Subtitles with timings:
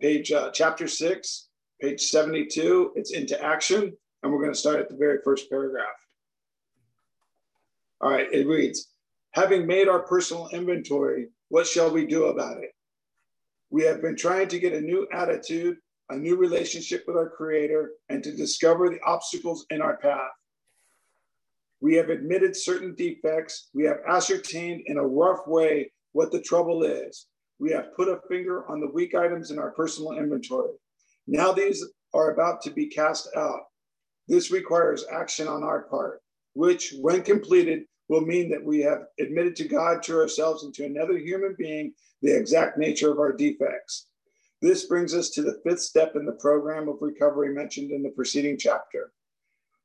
[0.00, 1.48] page uh, chapter six,
[1.80, 2.92] page 72.
[2.94, 5.86] It's into action, and we're going to start at the very first paragraph.
[8.00, 8.88] All right, it reads
[9.32, 12.70] Having made our personal inventory, what shall we do about it?
[13.70, 15.76] We have been trying to get a new attitude,
[16.10, 20.30] a new relationship with our Creator, and to discover the obstacles in our path.
[21.80, 23.68] We have admitted certain defects.
[23.74, 27.26] We have ascertained in a rough way what the trouble is.
[27.58, 30.72] We have put a finger on the weak items in our personal inventory.
[31.26, 31.84] Now these
[32.14, 33.60] are about to be cast out.
[34.28, 36.20] This requires action on our part,
[36.54, 40.84] which, when completed, will mean that we have admitted to God, to ourselves, and to
[40.84, 41.92] another human being
[42.22, 44.08] the exact nature of our defects.
[44.62, 48.10] This brings us to the fifth step in the program of recovery mentioned in the
[48.10, 49.12] preceding chapter.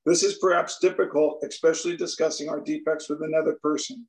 [0.05, 4.07] This is perhaps difficult, especially discussing our defects with another person.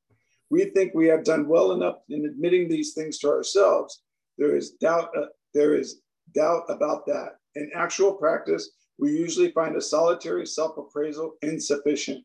[0.52, 4.02] We think we have done well enough in admitting these things to ourselves.
[4.36, 5.08] There is doubt.
[5.16, 6.02] Uh, there is
[6.34, 7.36] doubt about that.
[7.54, 12.22] In actual practice, we usually find a solitary self-appraisal insufficient.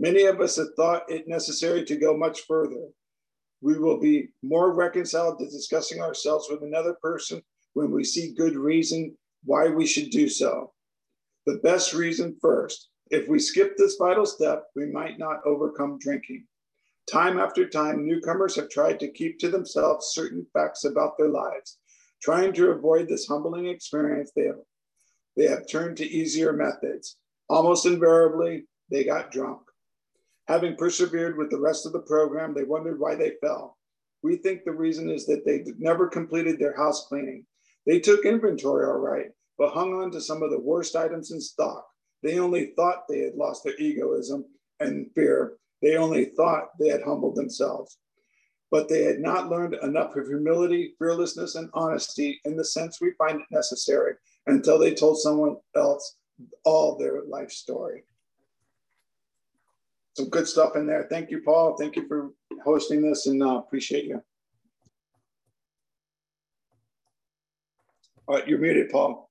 [0.00, 2.88] Many of us have thought it necessary to go much further.
[3.60, 7.40] We will be more reconciled to discussing ourselves with another person
[7.74, 10.72] when we see good reason why we should do so.
[11.46, 12.88] The best reason first.
[13.12, 16.47] If we skip this vital step, we might not overcome drinking.
[17.10, 21.78] Time after time, newcomers have tried to keep to themselves certain facts about their lives.
[22.22, 24.60] Trying to avoid this humbling experience, they have,
[25.36, 27.16] they have turned to easier methods.
[27.48, 29.60] Almost invariably, they got drunk.
[30.48, 33.78] Having persevered with the rest of the program, they wondered why they fell.
[34.22, 37.46] We think the reason is that they never completed their house cleaning.
[37.86, 41.40] They took inventory all right, but hung on to some of the worst items in
[41.40, 41.86] stock.
[42.22, 44.44] They only thought they had lost their egoism
[44.80, 45.56] and fear.
[45.82, 47.98] They only thought they had humbled themselves.
[48.70, 53.12] But they had not learned enough of humility, fearlessness, and honesty in the sense we
[53.12, 54.14] find it necessary
[54.46, 56.16] until they told someone else
[56.64, 58.04] all their life story
[60.18, 61.06] some good stuff in there.
[61.08, 61.76] Thank you, Paul.
[61.78, 62.30] Thank you for
[62.64, 64.20] hosting this and uh, appreciate you.
[68.26, 69.30] All right, you're muted, Paul.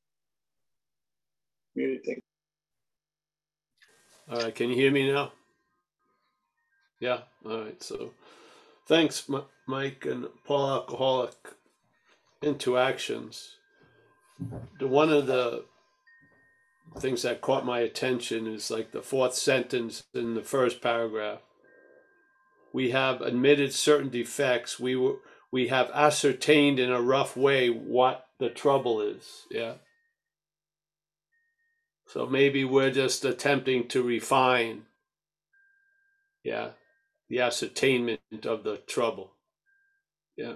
[1.76, 2.24] Muted, thank you.
[4.34, 5.34] All right, can you hear me now?
[7.00, 8.12] Yeah, all right, so
[8.88, 9.30] thanks,
[9.68, 11.36] Mike and Paul Alcoholic
[12.42, 13.56] into actions.
[14.80, 15.66] The, one of the
[17.00, 21.40] things that caught my attention is like the fourth sentence in the first paragraph.
[22.74, 24.80] We have admitted certain defects.
[24.80, 25.16] We were,
[25.52, 29.46] we have ascertained in a rough way what the trouble is.
[29.50, 29.76] Yeah.
[32.08, 34.84] So maybe we're just attempting to refine,
[36.44, 36.70] yeah,
[37.30, 39.34] the ascertainment of the trouble.
[40.36, 40.54] Yeah.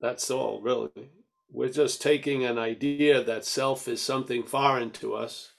[0.00, 0.90] That's all, really.
[1.50, 5.52] We're just taking an idea that self is something foreign to us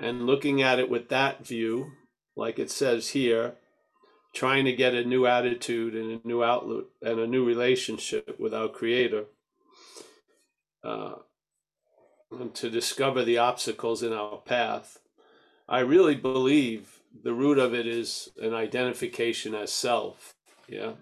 [0.00, 1.92] and looking at it with that view,
[2.36, 3.54] like it says here,
[4.34, 8.54] trying to get a new attitude and a new outlook and a new relationship with
[8.54, 9.24] our Creator.
[10.82, 11.16] Uh,
[12.40, 14.98] and to discover the obstacles in our path.
[15.68, 20.34] I really believe the root of it is an identification as self.
[20.68, 20.92] Yeah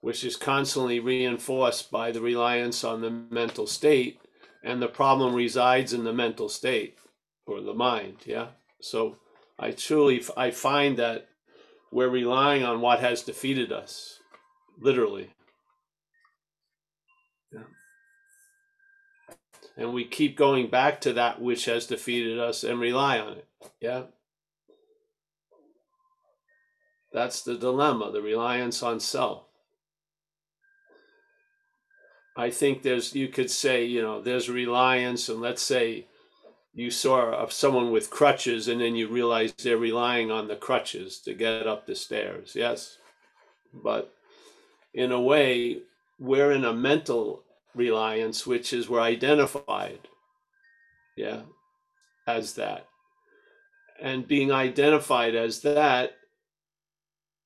[0.00, 4.20] which is constantly reinforced by the reliance on the mental state
[4.64, 6.96] and the problem resides in the mental state
[7.46, 8.48] or the mind yeah
[8.80, 9.16] so
[9.58, 11.28] i truly i find that
[11.92, 14.20] we're relying on what has defeated us
[14.80, 15.30] literally
[17.52, 17.64] yeah.
[19.76, 23.46] and we keep going back to that which has defeated us and rely on it
[23.80, 24.04] yeah.
[27.12, 29.44] That's the dilemma the reliance on self.
[32.36, 36.06] I think there's you could say you know there's reliance, and let's say
[36.72, 41.34] you saw someone with crutches, and then you realize they're relying on the crutches to
[41.34, 42.52] get up the stairs.
[42.54, 42.98] Yes,
[43.74, 44.14] but
[44.94, 45.82] in a way,
[46.18, 47.42] we're in a mental
[47.74, 50.08] reliance, which is we're identified,
[51.16, 51.42] yeah,
[52.26, 52.86] as that,
[54.00, 56.12] and being identified as that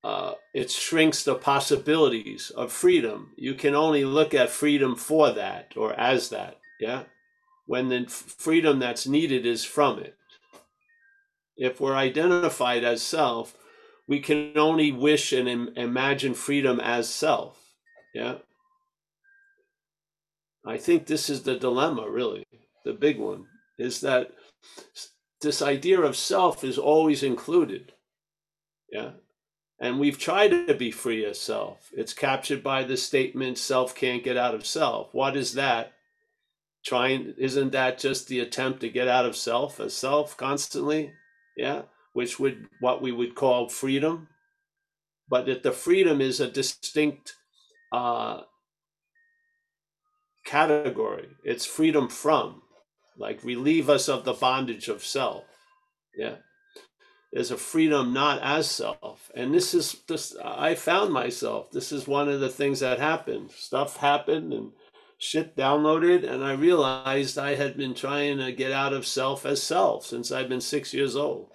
[0.05, 3.33] uh, it shrinks the possibilities of freedom.
[3.37, 7.05] You can only look at freedom for that or as that, yeah?
[7.67, 10.15] When the freedom that's needed is from it.
[11.57, 13.57] If we're identified as self,
[14.07, 17.59] we can only wish and Im- imagine freedom as self,
[18.15, 18.37] yeah?
[20.67, 22.45] I think this is the dilemma, really.
[22.85, 23.47] The big one
[23.79, 24.33] is that
[25.45, 27.93] this idea of self is always included,
[28.91, 29.13] yeah?
[29.81, 31.91] And we've tried to be free of self.
[31.93, 35.13] It's captured by the statement, self can't get out of self.
[35.13, 35.93] What is that?
[36.85, 41.13] Trying, isn't that just the attempt to get out of self as self constantly?
[41.57, 41.83] Yeah,
[42.13, 44.29] which would what we would call freedom.
[45.29, 47.35] But that the freedom is a distinct
[47.93, 48.43] uh,
[50.45, 51.29] category.
[51.43, 52.63] It's freedom from,
[53.17, 55.45] like relieve us of the bondage of self.
[56.17, 56.37] Yeah.
[57.33, 59.31] There's a freedom not as self.
[59.35, 63.51] And this is this i found myself this is one of the things that happened.
[63.53, 64.73] Stuff happened and
[65.17, 69.63] shit downloaded and i realized i had been trying to get out of self as
[69.63, 71.51] self since i've been six years old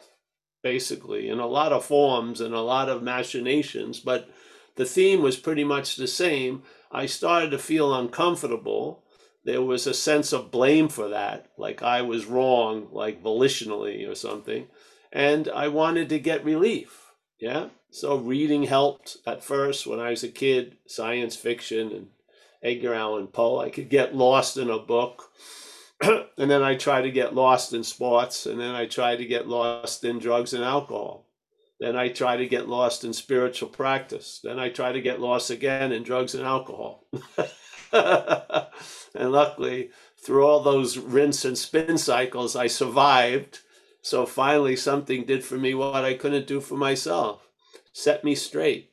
[0.61, 3.99] basically in a lot of forms and a lot of machinations.
[3.99, 4.29] But
[4.75, 6.63] the theme was pretty much the same.
[6.91, 9.03] I started to feel uncomfortable
[9.49, 14.15] there was a sense of blame for that like i was wrong like volitionally or
[14.15, 14.67] something
[15.11, 17.11] and I wanted to get relief.
[17.39, 17.69] Yeah.
[17.91, 22.07] So reading helped at first when I was a kid, science fiction and
[22.61, 23.59] Edgar Allan Poe.
[23.59, 25.31] I could get lost in a book.
[26.01, 28.45] and then I tried to get lost in sports.
[28.45, 31.25] And then I tried to get lost in drugs and alcohol.
[31.79, 34.41] Then I tried to get lost in spiritual practice.
[34.43, 37.05] Then I tried to get lost again in drugs and alcohol.
[39.19, 39.91] and luckily,
[40.23, 43.59] through all those rinse and spin cycles, I survived.
[44.01, 47.47] So finally, something did for me what I couldn't do for myself,
[47.93, 48.91] set me straight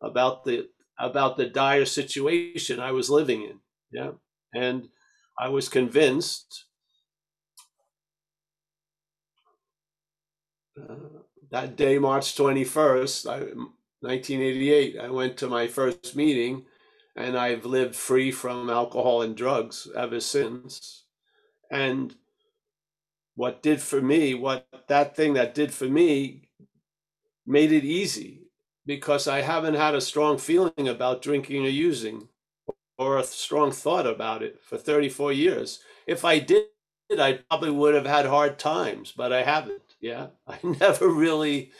[0.00, 0.68] about the
[0.98, 3.60] about the dire situation I was living in.
[3.92, 4.12] Yeah,
[4.54, 4.88] and
[5.38, 6.64] I was convinced
[10.80, 10.94] uh,
[11.50, 16.66] that day, March twenty first, 1988, I went to my first meeting,
[17.18, 21.04] and I've lived free from alcohol and drugs ever since.
[21.70, 22.14] And
[23.34, 26.48] what did for me, what that thing that did for me
[27.44, 28.42] made it easy
[28.86, 32.28] because I haven't had a strong feeling about drinking or using
[32.96, 35.80] or a strong thought about it for 34 years.
[36.06, 36.66] If I did,
[37.18, 39.96] I probably would have had hard times, but I haven't.
[40.00, 40.28] Yeah.
[40.46, 41.72] I never really,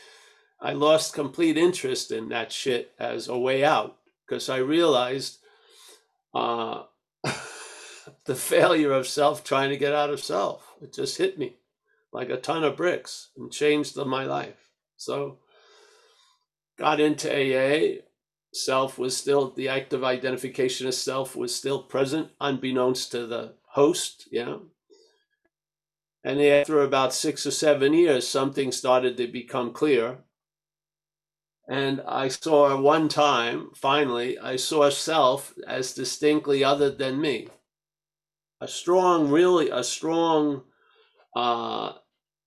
[0.59, 3.98] I lost complete interest in that shit as a way out
[4.29, 5.39] because I realized
[6.35, 6.83] uh,
[8.25, 10.75] the failure of self trying to get out of self.
[10.81, 11.55] It just hit me
[12.13, 14.69] like a ton of bricks and changed my life.
[14.97, 15.39] So
[16.77, 18.01] got into AA.
[18.53, 24.27] Self was still the active identification of self was still present, unbeknownst to the host.
[24.31, 24.57] Yeah.
[26.23, 30.19] And after about six or seven years, something started to become clear.
[31.69, 37.49] And I saw one time, finally, I saw self as distinctly other than me.
[38.59, 40.63] A strong, really, a strong
[41.35, 41.93] uh,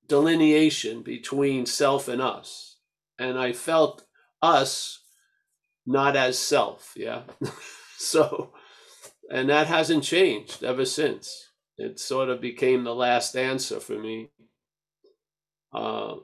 [0.09, 2.79] delineation between self and us.
[3.17, 4.05] And I felt
[4.43, 5.05] us
[5.87, 6.93] not as self.
[6.97, 7.23] Yeah.
[7.99, 8.53] so,
[9.31, 11.51] and that hasn't changed ever since.
[11.79, 14.31] It sort of became the last answer for me.
[15.73, 16.17] Uh,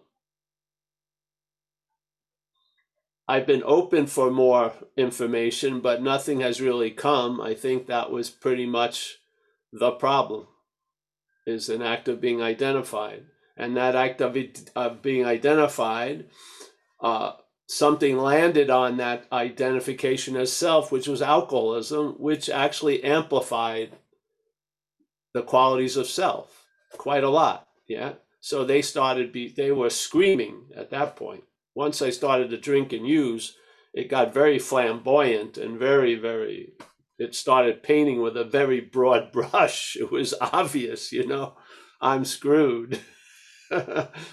[3.29, 7.41] I've been open for more information, but nothing has really come.
[7.41, 9.19] I think that was pretty much
[9.71, 10.47] the problem
[11.47, 13.27] is an act of being identified.
[13.57, 16.27] And that act of, it, of being identified,
[17.03, 17.33] uh,
[17.67, 23.93] something landed on that identification as self, which was alcoholism, which actually amplified
[25.35, 27.69] the qualities of self quite a lot.
[27.87, 28.15] Yeah.
[28.41, 31.44] So they started be they were screaming at that point.
[31.79, 33.56] Once I started to drink and use,
[33.94, 36.73] it got very flamboyant and very, very
[37.20, 39.97] it started painting with a very broad brush.
[39.97, 41.56] It was obvious, you know,
[42.01, 43.01] I'm screwed.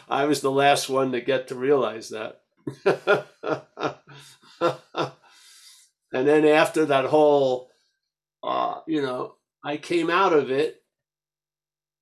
[0.09, 2.41] I was the last one to get to realize that.
[6.11, 7.69] and then after that whole,
[8.43, 10.81] uh, you know, I came out of it,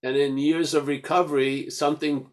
[0.03, 2.29] and in years of recovery, something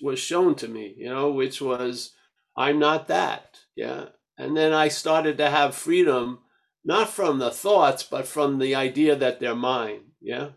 [0.00, 2.13] was shown to me, you know, which was
[2.56, 3.58] I'm not that.
[3.76, 4.06] Yeah.
[4.38, 6.40] And then I started to have freedom
[6.84, 10.00] not from the thoughts, but from the idea that they're mine.
[10.20, 10.50] Yeah.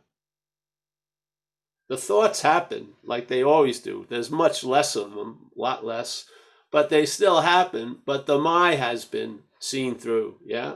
[1.89, 4.06] The thoughts happen like they always do.
[4.10, 6.25] There's much less of them, a lot less,
[6.70, 8.00] but they still happen.
[8.06, 10.36] But the my has been seen through.
[10.46, 10.75] Yeah.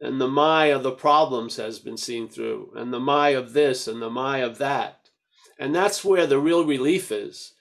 [0.00, 3.88] And the my of the problems has been seen through, and the my of this
[3.88, 5.08] and the my of that.
[5.58, 7.54] And that's where the real relief is.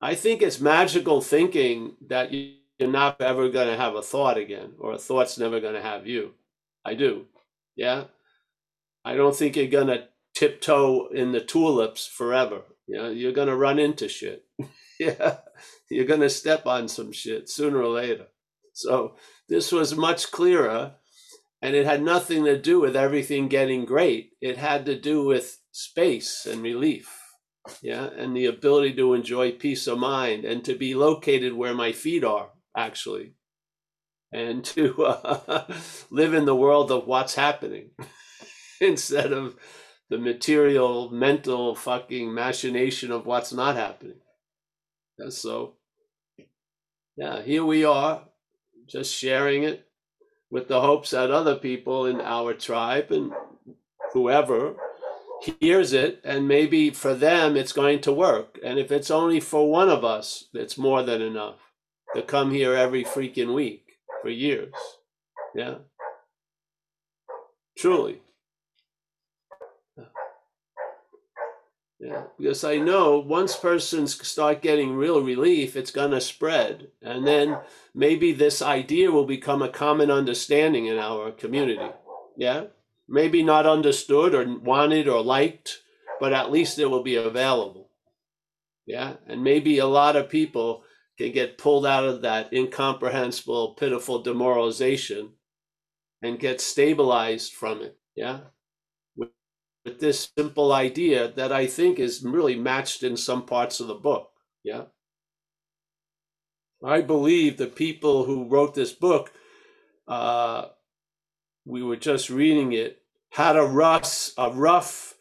[0.00, 4.36] I think it's magical thinking that you you're not ever going to have a thought
[4.36, 6.32] again, or a thought's never going to have you.
[6.84, 7.26] I do.
[7.74, 8.04] Yeah.
[9.04, 12.62] I don't think you're going to tiptoe in the tulips forever.
[12.86, 14.44] You know, you're going to run into shit.
[15.00, 15.38] yeah.
[15.90, 18.26] You're going to step on some shit sooner or later.
[18.72, 19.16] So
[19.48, 20.92] this was much clearer,
[21.62, 24.32] and it had nothing to do with everything getting great.
[24.42, 27.08] It had to do with space and relief,
[27.82, 31.92] yeah, and the ability to enjoy peace of mind and to be located where my
[31.92, 33.34] feet are, actually,
[34.32, 35.64] and to uh,
[36.10, 37.90] live in the world of what's happening
[38.80, 39.56] instead of
[40.08, 44.20] the material, mental fucking machination of what's not happening.
[45.18, 45.74] And so,
[47.16, 48.22] yeah, here we are,
[48.86, 49.86] just sharing it
[50.50, 53.32] with the hopes that other people in our tribe and
[54.12, 54.76] whoever
[55.42, 58.58] hears it and maybe for them it's going to work.
[58.64, 61.56] And if it's only for one of us, it's more than enough
[62.14, 64.72] to come here every freaking week for years.
[65.54, 65.76] Yeah.
[67.78, 68.20] Truly.
[71.98, 76.88] Yeah, because I know once persons start getting real relief, it's going to spread.
[77.00, 77.58] And then
[77.94, 81.88] maybe this idea will become a common understanding in our community.
[82.36, 82.64] Yeah,
[83.08, 85.78] maybe not understood or wanted or liked,
[86.20, 87.90] but at least it will be available.
[88.86, 90.84] Yeah, and maybe a lot of people
[91.18, 95.32] can get pulled out of that incomprehensible, pitiful demoralization
[96.22, 97.98] and get stabilized from it.
[98.14, 98.40] Yeah
[99.86, 103.94] with this simple idea that I think is really matched in some parts of the
[103.94, 104.30] book.
[104.64, 104.86] Yeah.
[106.84, 109.32] I believe the people who wrote this book,
[110.08, 110.66] uh,
[111.66, 115.14] we were just reading it, had a rough, a rough,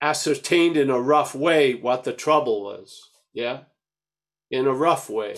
[0.00, 3.10] ascertained in a rough way what the trouble was.
[3.34, 3.60] Yeah.
[4.50, 5.36] In a rough way.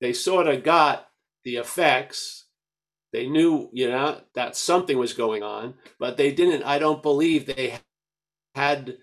[0.00, 1.08] They sort of got
[1.44, 2.44] the effects
[3.12, 6.64] they knew, you know, that something was going on, but they didn't.
[6.64, 7.78] I don't believe they
[8.54, 8.98] had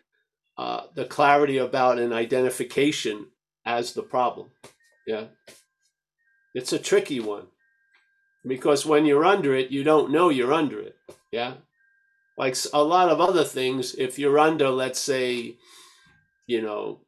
[0.56, 3.28] uh, the clarity about an identification
[3.66, 4.52] as the problem.
[5.08, 5.26] Yeah,
[6.54, 7.48] it's a tricky one
[8.46, 10.96] because when you're under it, you don't know you're under it.
[11.32, 11.56] Yeah,
[12.38, 13.96] like a lot of other things.
[13.96, 15.56] If you're under, let's say,
[16.48, 17.00] you know,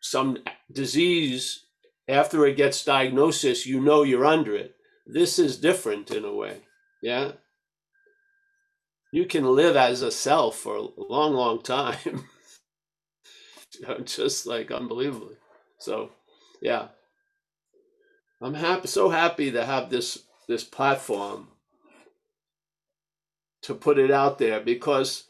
[0.00, 0.38] some
[0.72, 1.64] disease,
[2.08, 6.62] after it gets diagnosis, you know you're under it this is different in a way.
[7.00, 7.32] Yeah.
[9.12, 12.24] You can live as a self for a long, long time.
[14.04, 15.36] Just like unbelievably.
[15.78, 16.10] So,
[16.60, 16.88] yeah.
[18.40, 21.48] I'm happy, so happy to have this this platform
[23.62, 25.24] to put it out there because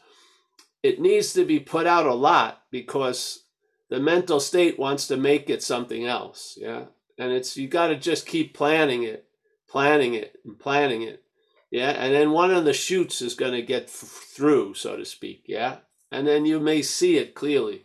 [0.83, 3.45] it needs to be put out a lot because
[3.89, 6.85] the mental state wants to make it something else yeah
[7.17, 9.27] and it's you got to just keep planning it
[9.67, 11.23] planning it and planning it.
[11.69, 11.91] Yeah.
[11.91, 15.43] And then one of the shoots is going to get f- through, so to speak.
[15.47, 15.77] Yeah.
[16.11, 17.83] And then you may see it clearly.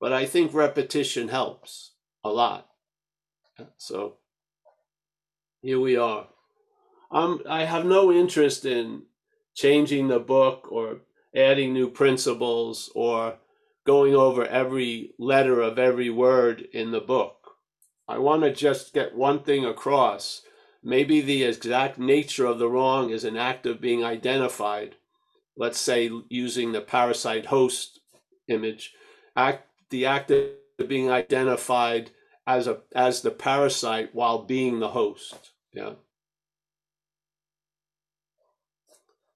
[0.00, 2.68] But I think repetition helps a lot.
[3.76, 4.18] So
[5.62, 6.28] here we are.
[7.10, 9.02] Um, I have no interest in
[9.54, 10.98] changing the book or
[11.34, 13.36] adding new principles or
[13.86, 17.52] going over every letter of every word in the book.
[18.08, 20.42] I want to just get one thing across.
[20.82, 24.96] Maybe the exact nature of the wrong is an act of being identified.
[25.56, 28.00] Let's say using the parasite host
[28.48, 28.92] image,
[29.34, 32.10] act the act of being identified
[32.46, 35.52] as a as the parasite while being the host.
[35.72, 35.94] Yeah.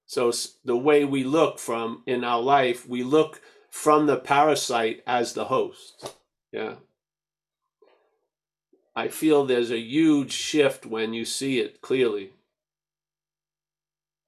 [0.05, 0.31] So
[0.65, 5.45] the way we look from in our life, we look from the parasite as the
[5.45, 6.15] host.
[6.51, 6.75] Yeah.
[8.93, 12.31] I feel there's a huge shift when you see it clearly.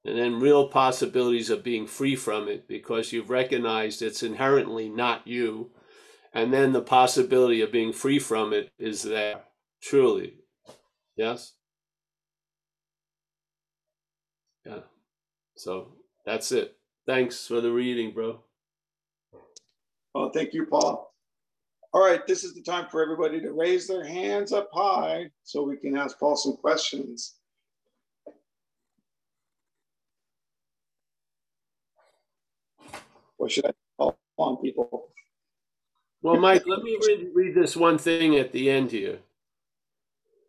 [0.05, 5.27] And then real possibilities of being free from it because you've recognized it's inherently not
[5.27, 5.71] you.
[6.33, 9.41] And then the possibility of being free from it is there,
[9.81, 10.35] truly.
[11.15, 11.53] Yes?
[14.65, 14.79] Yeah.
[15.55, 15.93] So
[16.25, 16.75] that's it.
[17.05, 18.39] Thanks for the reading, bro.
[20.15, 21.13] Oh, thank you, Paul.
[21.93, 25.61] All right, this is the time for everybody to raise their hands up high so
[25.61, 27.35] we can ask Paul some questions.
[33.43, 35.12] what should I call on people?
[36.23, 39.19] Well, Mike, let me read, read this one thing at the end here.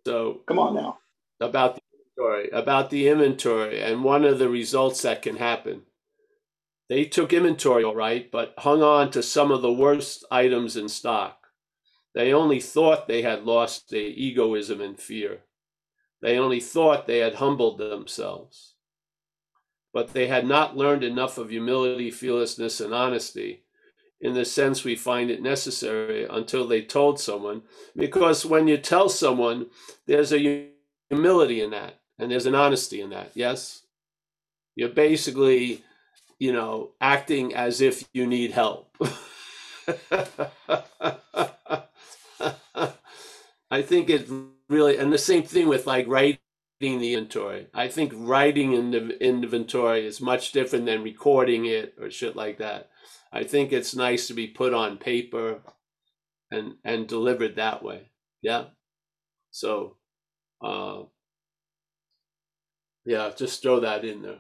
[0.07, 0.99] So, come on now.
[1.40, 5.83] About the inventory, about the inventory, and one of the results that can happen.
[6.88, 10.88] They took inventory all right, but hung on to some of the worst items in
[10.88, 11.49] stock.
[12.14, 15.40] They only thought they had lost their egoism and fear.
[16.23, 18.75] They only thought they had humbled themselves.
[19.93, 23.63] But they had not learned enough of humility, fearlessness, and honesty
[24.25, 27.61] in the sense we find it necessary until they told someone.
[27.95, 29.66] Because when you tell someone,
[30.07, 30.71] there's a
[31.11, 33.33] humility in that and there's an honesty in that.
[33.35, 33.83] Yes?
[34.76, 35.85] You're basically,
[36.38, 38.97] you know, acting as if you need help.
[43.71, 44.26] I think it
[44.71, 46.38] really, and the same thing with like writing
[46.81, 47.66] the inventory.
[47.75, 52.57] I think writing in the inventory is much different than recording it or shit like
[52.57, 52.88] that.
[53.35, 55.61] I think it's nice to be put on paper
[56.53, 58.11] and and delivered that way.
[58.43, 58.67] Yeah.
[59.53, 59.97] So,
[60.62, 61.03] uh,
[63.07, 64.38] yeah, just throw that in there.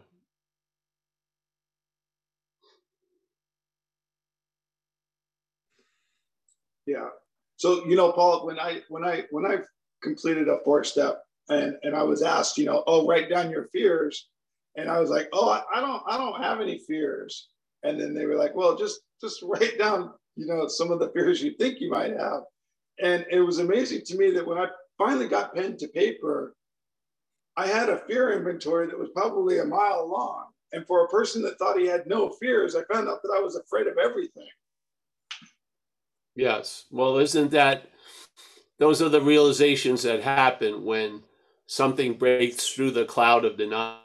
[6.86, 7.08] Yeah.
[7.56, 9.58] So you know, Paul, when I when I when I
[10.02, 13.68] completed a four step and and I was asked, you know, oh, write down your
[13.72, 14.28] fears,
[14.76, 17.48] and I was like, oh, I, I don't I don't have any fears,
[17.84, 21.10] and then they were like, well, just just write down, you know, some of the
[21.10, 22.42] fears you think you might have,
[23.00, 24.66] and it was amazing to me that when I
[24.98, 26.54] finally got pen to paper,
[27.56, 30.46] I had a fear inventory that was probably a mile long.
[30.72, 33.40] And for a person that thought he had no fears, I found out that I
[33.40, 34.48] was afraid of everything.
[36.34, 36.86] Yes.
[36.90, 37.86] Well, isn't that
[38.80, 41.22] those are the realizations that happen when
[41.66, 44.00] something breaks through the cloud of denial.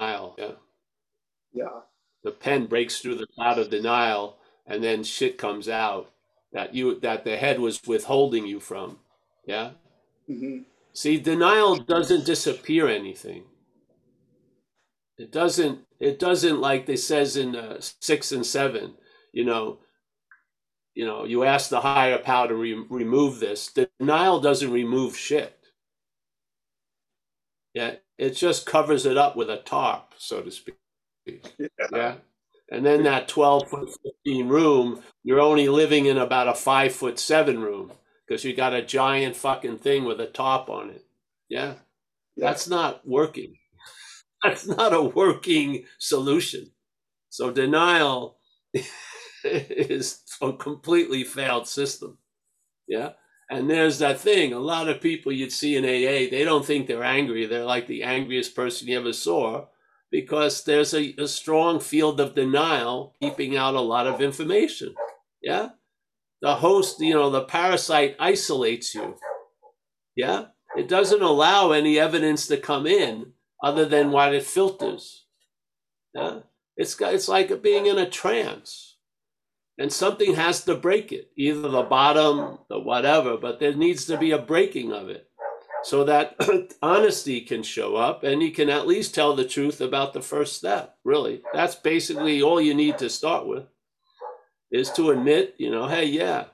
[0.00, 0.52] Yeah.
[1.52, 1.80] Yeah.
[2.28, 6.10] The pen breaks through the cloud of denial and then shit comes out
[6.52, 8.98] that you that the head was withholding you from.
[9.46, 9.70] Yeah.
[10.28, 10.64] Mm-hmm.
[10.92, 13.44] See, denial doesn't disappear anything.
[15.16, 15.86] It doesn't.
[16.00, 18.92] It doesn't like they says in uh, six and seven.
[19.32, 19.78] You know,
[20.94, 23.72] you know, you ask the higher power to re- remove this.
[23.98, 25.58] Denial doesn't remove shit.
[27.72, 30.74] Yeah, it just covers it up with a tarp, so to speak.
[31.58, 31.68] Yeah.
[31.92, 32.14] yeah?
[32.70, 33.90] And then that 12 foot
[34.24, 37.92] 15 room, you're only living in about a five foot seven room
[38.26, 41.04] because you got a giant fucking thing with a top on it.
[41.48, 41.74] Yeah.
[42.36, 42.48] yeah.
[42.48, 43.54] That's not working.
[44.42, 46.72] That's not a working solution.
[47.30, 48.38] So denial
[49.44, 52.18] is a completely failed system.
[52.86, 53.12] Yeah.
[53.50, 54.52] And there's that thing.
[54.52, 57.46] A lot of people you'd see in AA, they don't think they're angry.
[57.46, 59.66] They're like the angriest person you ever saw
[60.10, 64.94] because there's a, a strong field of denial keeping out a lot of information.
[65.42, 65.70] Yeah
[66.40, 69.16] the host, you know, the parasite isolates you.
[70.14, 70.46] Yeah.
[70.76, 75.24] It doesn't allow any evidence to come in other than what it filters.
[76.14, 76.40] Yeah.
[76.76, 78.96] It's it's like being in a trance.
[79.80, 84.18] And something has to break it, either the bottom, the whatever, but there needs to
[84.18, 85.27] be a breaking of it
[85.84, 86.36] so that
[86.82, 90.56] honesty can show up and you can at least tell the truth about the first
[90.56, 90.96] step.
[91.04, 93.64] Really, that's basically all you need to start with
[94.70, 96.46] is to admit, you know, hey, yeah,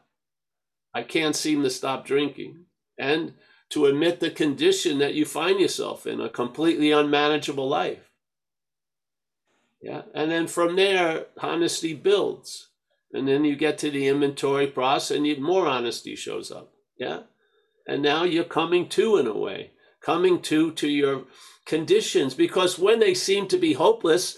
[0.95, 2.67] I can't seem to stop drinking.
[2.99, 3.35] And
[3.71, 8.11] to admit the condition that you find yourself in, a completely unmanageable life.
[9.83, 10.03] Yeah.
[10.15, 12.69] And then from there, honesty builds.
[13.13, 16.73] And then you get to the inventory process and more honesty shows up.
[16.97, 17.21] Yeah.
[17.87, 21.25] And now you're coming to in a way, coming to to your
[21.67, 24.37] conditions because when they seem to be hopeless,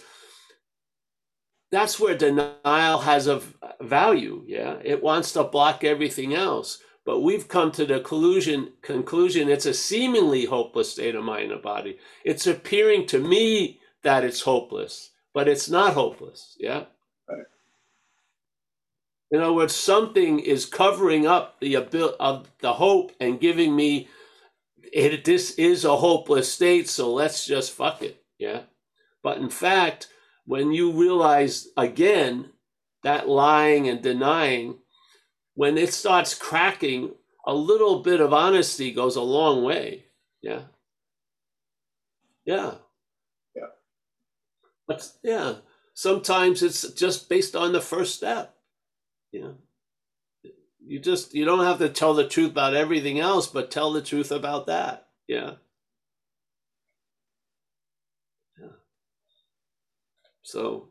[1.70, 3.42] that's where denial has a
[3.80, 4.44] value.
[4.46, 6.78] Yeah, it wants to block everything else.
[7.04, 11.62] But we've come to the conclusion conclusion it's a seemingly hopeless state of mind and
[11.62, 11.98] body.
[12.24, 16.56] It's appearing to me that it's hopeless, but it's not hopeless.
[16.58, 16.84] Yeah.
[19.30, 24.08] In other words, something is covering up the ability of the hope and giving me
[24.92, 28.22] it, this is a hopeless state, so let's just fuck it.
[28.38, 28.62] Yeah.
[29.22, 30.08] But in fact,
[30.46, 32.50] when you realize again
[33.02, 34.78] that lying and denying,
[35.54, 37.12] when it starts cracking,
[37.46, 40.04] a little bit of honesty goes a long way.
[40.42, 40.62] Yeah.
[42.44, 42.74] Yeah.
[43.54, 43.66] Yeah.
[44.86, 45.54] But yeah,
[45.94, 48.55] sometimes it's just based on the first step.
[49.36, 49.54] You know,
[50.86, 54.00] you just you don't have to tell the truth about everything else, but tell the
[54.00, 55.08] truth about that.
[55.28, 55.52] Yeah.
[58.58, 58.68] yeah.
[60.42, 60.88] So,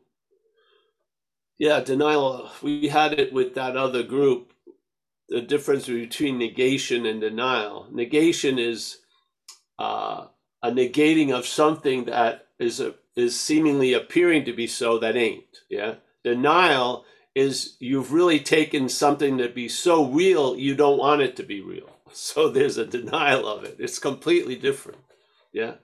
[1.58, 2.48] yeah, denial.
[2.62, 4.52] We had it with that other group.
[5.28, 7.88] The difference between negation and denial.
[7.90, 8.98] Negation is
[9.80, 10.26] uh,
[10.62, 15.62] a negating of something that is a, is seemingly appearing to be so that ain't.
[15.68, 15.96] Yeah.
[16.22, 17.04] Denial
[17.36, 21.62] is you've really taken something to be so real you don't want it to be
[21.62, 21.90] real.
[22.14, 23.76] So there's a denial of it.
[23.80, 25.00] It's completely different.
[25.52, 25.74] Yeah.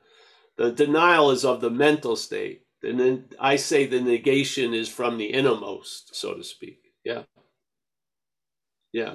[0.59, 5.19] The denial is of the mental state and then I say the negation is from
[5.19, 6.81] the innermost, so to speak.
[7.05, 7.25] Yeah.
[8.93, 9.15] Yeah.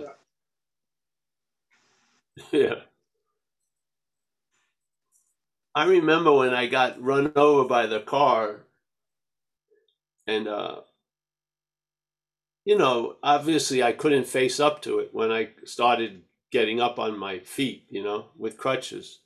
[2.52, 2.76] Yeah.
[5.76, 8.62] I remember when I got run over by the car,
[10.28, 10.82] and uh,
[12.68, 17.18] you know, obviously I couldn't face up to it when I started getting up on
[17.18, 19.22] my feet, you know, with crutches.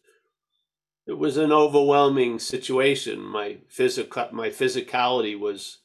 [1.08, 3.20] It was an overwhelming situation.
[3.20, 5.80] My physical my physicality was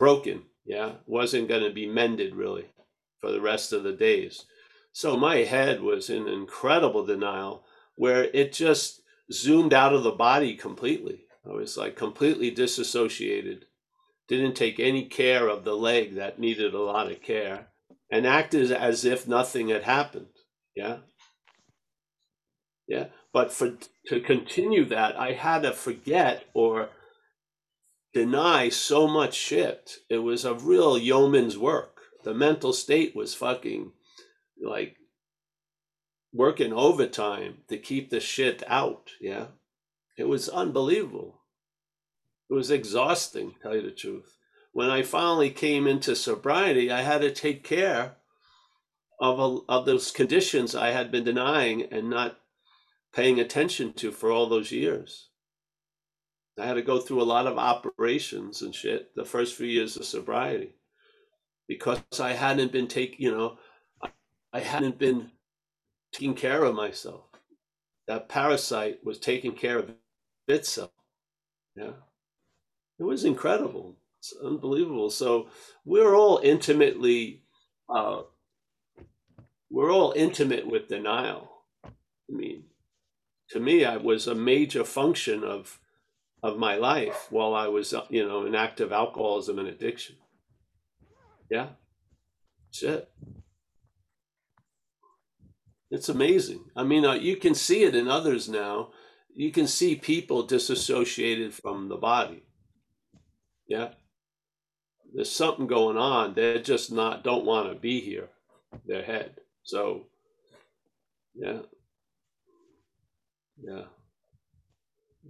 [0.00, 2.66] broken, yeah, wasn't going to be mended really
[3.20, 4.44] for the rest of the days.
[4.90, 9.00] So my head was in incredible denial where it just
[9.32, 11.26] zoomed out of the body completely.
[11.48, 13.66] I was like completely disassociated
[14.28, 17.68] didn't take any care of the leg that needed a lot of care,
[18.10, 20.28] and acted as if nothing had happened.
[20.74, 20.98] Yeah.
[22.86, 23.06] Yeah.
[23.32, 26.90] But for to continue that, I had to forget or
[28.12, 29.96] deny so much shit.
[30.08, 32.00] It was a real yeoman's work.
[32.22, 33.92] The mental state was fucking
[34.62, 34.96] like
[36.32, 39.10] working overtime to keep the shit out.
[39.20, 39.46] Yeah.
[40.16, 41.40] It was unbelievable.
[42.50, 44.36] It was exhausting, tell you the truth.
[44.72, 48.16] When I finally came into sobriety, I had to take care
[49.20, 52.38] of, a, of those conditions I had been denying and not
[53.14, 55.28] paying attention to for all those years.
[56.58, 59.96] I had to go through a lot of operations and shit the first few years
[59.96, 60.74] of sobriety
[61.66, 63.58] because I hadn't been taking, you know,
[64.52, 65.32] I hadn't been
[66.12, 67.24] taking care of myself.
[68.06, 69.90] That parasite was taking care of
[70.46, 70.90] itself.
[71.76, 71.92] Yeah.
[72.98, 73.96] It was incredible.
[74.18, 75.10] It's unbelievable.
[75.10, 75.48] So
[75.84, 77.42] we're all intimately,
[77.88, 78.22] uh,
[79.70, 81.50] we're all intimate with denial.
[81.84, 81.90] I
[82.28, 82.64] mean,
[83.50, 85.80] to me, I was a major function of
[86.42, 90.16] of my life while I was, uh, you know, in active alcoholism and addiction.
[91.50, 91.68] Yeah,
[92.66, 93.10] that's it.
[95.90, 96.66] It's amazing.
[96.76, 98.90] I mean, uh, you can see it in others now.
[99.34, 102.42] You can see people disassociated from the body.
[103.68, 103.90] Yeah.
[105.12, 106.34] There's something going on.
[106.34, 108.28] They're just not, don't want to be here,
[108.86, 109.36] their head.
[109.62, 110.06] So,
[111.34, 111.60] yeah.
[113.62, 113.84] Yeah.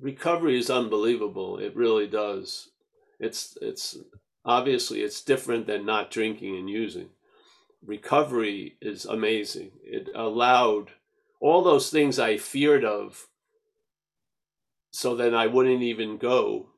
[0.01, 1.59] Recovery is unbelievable.
[1.59, 2.70] It really does.
[3.20, 3.99] It's, it's,
[4.44, 7.11] obviously, it's different than not drinking and using.
[7.85, 9.73] Recovery is amazing.
[9.85, 10.90] It allowed
[11.40, 13.29] all those things I feared of
[14.94, 16.68] so then I wouldn't even go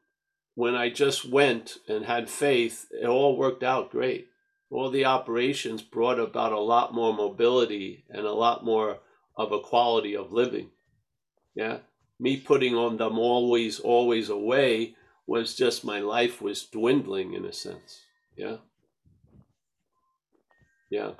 [0.56, 4.28] when I just went and had faith, it all worked out great.
[4.70, 8.98] All the operations brought about a lot more mobility and a lot more
[9.36, 10.70] of a quality of living.
[11.54, 11.78] Yeah.
[12.18, 17.52] Me putting on them always, always away was just my life was dwindling in a
[17.52, 18.00] sense.
[18.34, 18.56] Yeah.
[20.90, 21.12] Yeah.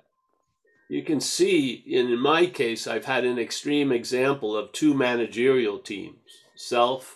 [0.89, 6.17] You can see in my case, I've had an extreme example of two managerial teams
[6.55, 7.16] self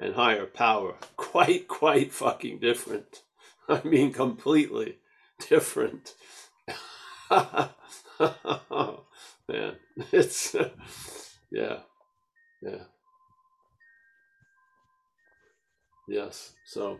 [0.00, 0.94] and higher power.
[1.16, 3.22] Quite, quite fucking different.
[3.68, 4.98] I mean, completely
[5.48, 6.14] different.
[7.30, 7.70] Man,
[10.12, 10.54] it's,
[11.50, 11.78] yeah,
[12.62, 12.84] yeah.
[16.08, 16.52] Yes.
[16.66, 16.98] So,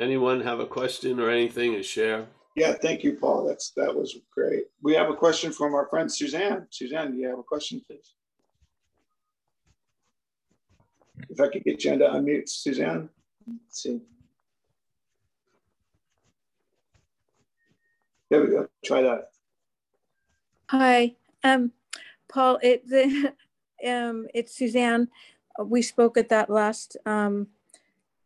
[0.00, 2.26] anyone have a question or anything to share?
[2.56, 3.46] Yeah, thank you, Paul.
[3.46, 4.64] That's that was great.
[4.82, 6.66] We have a question from our friend Suzanne.
[6.70, 8.14] Suzanne, do you have a question, please?
[11.28, 13.08] If I could get you to unmute, Suzanne.
[13.46, 14.00] Let's see.
[18.30, 18.66] There we go.
[18.84, 19.30] Try that.
[20.70, 21.72] Hi, um,
[22.28, 22.58] Paul.
[22.62, 23.34] It the
[23.86, 25.08] um, it's Suzanne.
[25.62, 27.48] We spoke at that last um,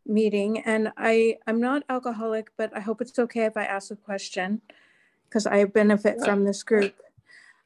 [0.05, 3.97] meeting, and I I'm not alcoholic, but I hope it's okay if I ask a
[3.97, 4.61] question
[5.27, 6.95] because I benefit from this group.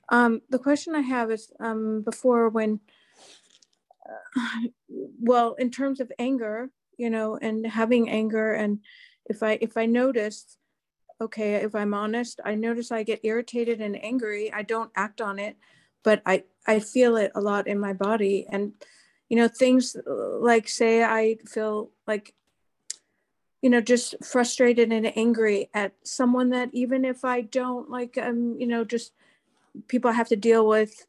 [0.09, 2.79] Um, the question I have is um, before when
[4.89, 8.79] well in terms of anger you know and having anger and
[9.25, 10.57] if i if i notice
[11.19, 14.51] okay if i'm honest i notice i get irritated and angry.
[14.51, 15.57] I don't act on it
[16.03, 18.47] but i i feel it a lot in my body.
[18.49, 18.73] And
[19.29, 22.33] you know things like say i feel like
[23.61, 28.55] you know just frustrated and angry at someone that even if i don't like um
[28.59, 29.13] you know just
[29.87, 31.05] people I have to deal with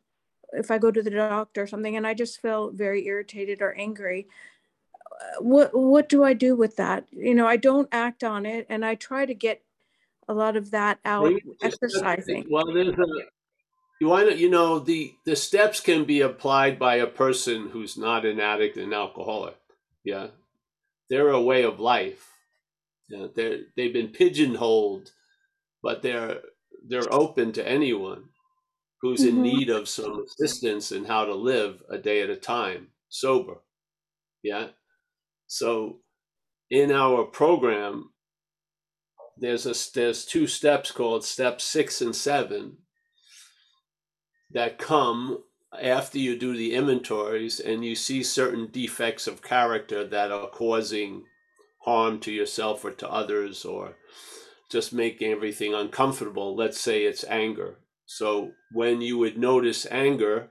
[0.53, 3.75] if I go to the doctor or something and I just feel very irritated or
[3.75, 4.29] angry,
[5.21, 7.07] uh, what what do I do with that?
[7.11, 9.62] You know, I don't act on it and I try to get
[10.29, 12.47] a lot of that out well, exercising.
[12.51, 13.07] Well, there's a
[14.01, 17.97] you want to, you know, the the steps can be applied by a person who's
[17.97, 19.57] not an addict and alcoholic.
[20.05, 20.29] Yeah.
[21.09, 22.29] They're a way of life.
[23.09, 25.11] Yeah, they're they've been pigeonholed,
[25.83, 26.41] but they're
[26.88, 28.25] they're open to anyone
[29.03, 29.43] who's in mm-hmm.
[29.43, 33.59] need of some assistance in how to live a day at a time sober.
[34.43, 34.69] Yeah.
[35.49, 35.99] So
[36.71, 38.11] in our program,
[39.37, 42.79] there's a there's two steps called step six and seven
[44.53, 45.43] that come
[45.81, 51.25] after you do the inventories and you see certain defects of character that are causing
[51.81, 53.97] harm to yourself or to others or
[54.71, 56.55] just making everything uncomfortable.
[56.55, 57.79] Let's say it's anger.
[58.07, 60.51] So when you would notice anger,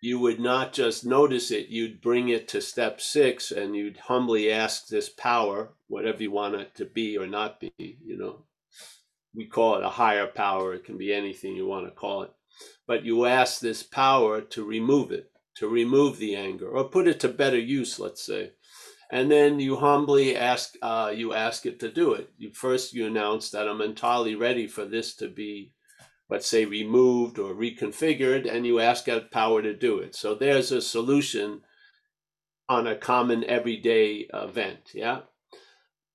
[0.00, 4.50] you would not just notice it, you'd bring it to step six and you'd humbly
[4.50, 8.44] ask this power, whatever you want it to be or not be, you know.
[9.34, 12.32] We call it a higher power, it can be anything you want to call it.
[12.86, 17.20] But you ask this power to remove it, to remove the anger, or put it
[17.20, 18.52] to better use, let's say.
[19.12, 22.30] And then you humbly ask, uh, you ask it to do it.
[22.38, 25.72] You first you announce that I'm entirely ready for this to be
[26.30, 30.14] let's say removed or reconfigured, and you ask that power to do it.
[30.14, 31.62] So there's a solution
[32.68, 34.90] on a common everyday event.
[34.94, 35.22] Yeah.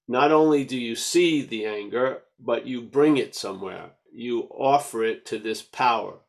[0.07, 3.91] Not only do you see the anger, but you bring it somewhere.
[4.13, 6.19] You offer it to this power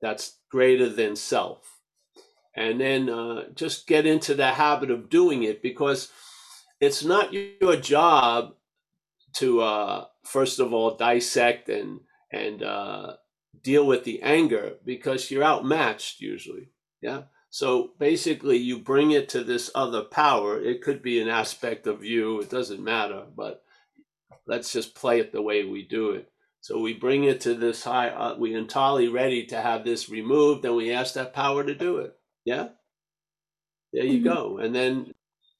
[0.00, 1.80] that's greater than self.
[2.54, 6.12] And then uh, just get into the habit of doing it because
[6.80, 8.54] it's not your job
[9.36, 13.14] to, uh, first of all, dissect and and uh,
[13.64, 16.68] deal with the anger because you're outmatched usually.
[17.00, 17.22] Yeah.
[17.50, 20.60] So basically, you bring it to this other power.
[20.60, 23.64] It could be an aspect of you, it doesn't matter, but
[24.46, 26.30] let's just play it the way we do it.
[26.60, 30.64] So we bring it to this high, uh, we entirely ready to have this removed,
[30.64, 32.16] and we ask that power to do it.
[32.44, 32.68] Yeah.
[33.92, 34.34] There you mm-hmm.
[34.34, 34.58] go.
[34.58, 35.12] And then,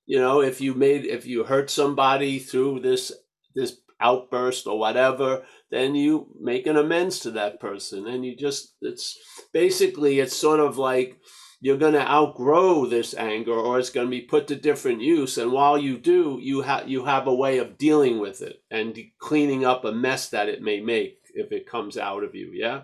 [0.06, 3.12] you know, if you made, if you hurt somebody through this,
[3.54, 8.06] this outburst or whatever, then you make an amends to that person.
[8.06, 9.18] And you just, it's
[9.52, 11.18] basically, it's sort of like
[11.60, 15.38] you're going to outgrow this anger or it's going to be put to different use.
[15.38, 18.98] And while you do, you have, you have a way of dealing with it and
[19.18, 22.50] cleaning up a mess that it may make if it comes out of you.
[22.52, 22.82] Yeah.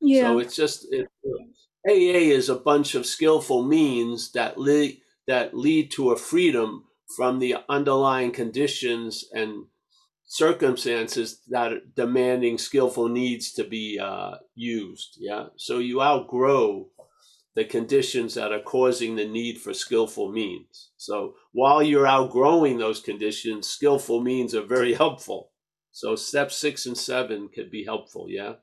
[0.00, 0.22] Yeah.
[0.22, 1.06] So it's just, it,
[1.88, 6.84] AA is a bunch of skillful means that lead, that lead to a freedom
[7.16, 9.66] from the underlying conditions and
[10.26, 15.16] circumstances that are demanding skillful needs to be uh, used.
[15.18, 15.46] Yeah.
[15.56, 16.88] So you outgrow
[17.54, 20.90] the conditions that are causing the need for skillful means.
[20.96, 25.52] So while you're outgrowing those conditions, skillful means are very helpful.
[25.92, 28.26] So step six and seven could be helpful.
[28.28, 28.54] Yeah.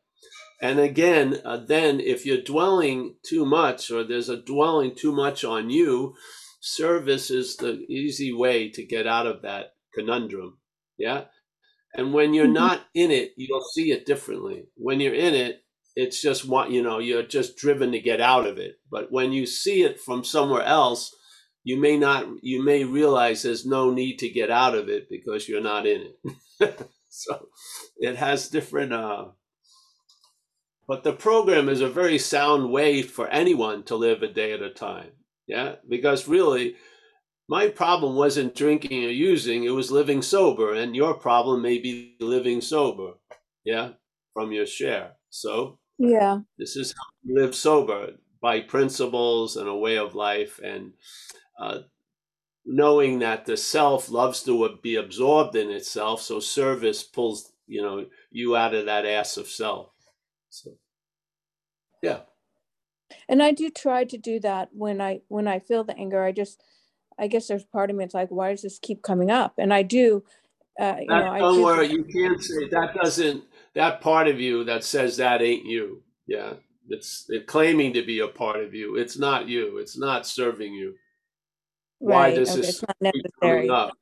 [0.62, 5.44] And again, uh, then if you're dwelling too much or there's a dwelling too much
[5.44, 6.14] on you,
[6.62, 10.60] service is the easy way to get out of that conundrum.
[10.98, 11.26] Yeah.
[11.96, 12.54] And when you're mm-hmm.
[12.54, 14.66] not in it, you'll see it differently.
[14.76, 15.62] When you're in it,
[15.96, 18.76] it's just what you know, you're just driven to get out of it.
[18.90, 21.16] But when you see it from somewhere else,
[21.64, 25.48] you may not you may realize there's no need to get out of it because
[25.48, 26.14] you're not in
[26.60, 26.90] it.
[27.10, 27.48] so
[27.98, 29.26] it has different uh
[30.88, 34.62] but the program is a very sound way for anyone to live a day at
[34.62, 35.12] a time.
[35.48, 36.76] Yeah, because really
[37.48, 40.74] my problem wasn't drinking or using, it was living sober.
[40.74, 43.14] And your problem may be living sober,
[43.64, 43.92] yeah,
[44.34, 45.14] from your share.
[45.30, 50.60] So, yeah, this is how you live sober by principles and a way of life.
[50.64, 50.94] And
[51.60, 51.80] uh,
[52.66, 56.22] knowing that the self loves to be absorbed in itself.
[56.22, 59.90] So, service pulls, you know, you out of that ass of self.
[60.50, 60.78] So,
[62.02, 62.22] yeah.
[63.28, 66.24] And I do try to do that when I when I feel the anger.
[66.24, 66.62] I just
[67.20, 69.54] I guess there's part of me it's like, why does this keep coming up?
[69.58, 70.24] And I do,
[70.80, 73.44] uh, you know, I don't do, worry, you can't say that doesn't
[73.76, 76.02] that part of you that says that ain't you.
[76.28, 76.54] Yeah,
[76.90, 78.96] it's it claiming to be a part of you.
[78.96, 79.78] It's not you.
[79.78, 80.96] It's not serving you.
[82.02, 82.32] Right.
[82.32, 82.62] Why does okay.
[82.62, 83.94] this keep coming up?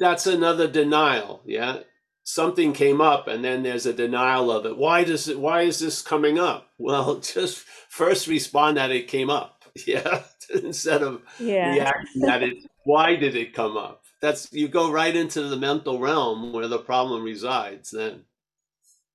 [0.00, 1.42] That's another denial.
[1.44, 1.80] Yeah,
[2.24, 4.76] something came up, and then there's a denial of it.
[4.76, 5.38] Why does it?
[5.38, 6.68] Why is this coming up?
[6.78, 9.53] Well, just first respond that it came up.
[9.86, 10.22] Yeah.
[10.62, 11.72] instead of yeah.
[11.72, 12.66] reacting at it.
[12.84, 14.04] Why did it come up?
[14.20, 17.90] That's you go right into the mental realm where the problem resides.
[17.90, 18.24] Then,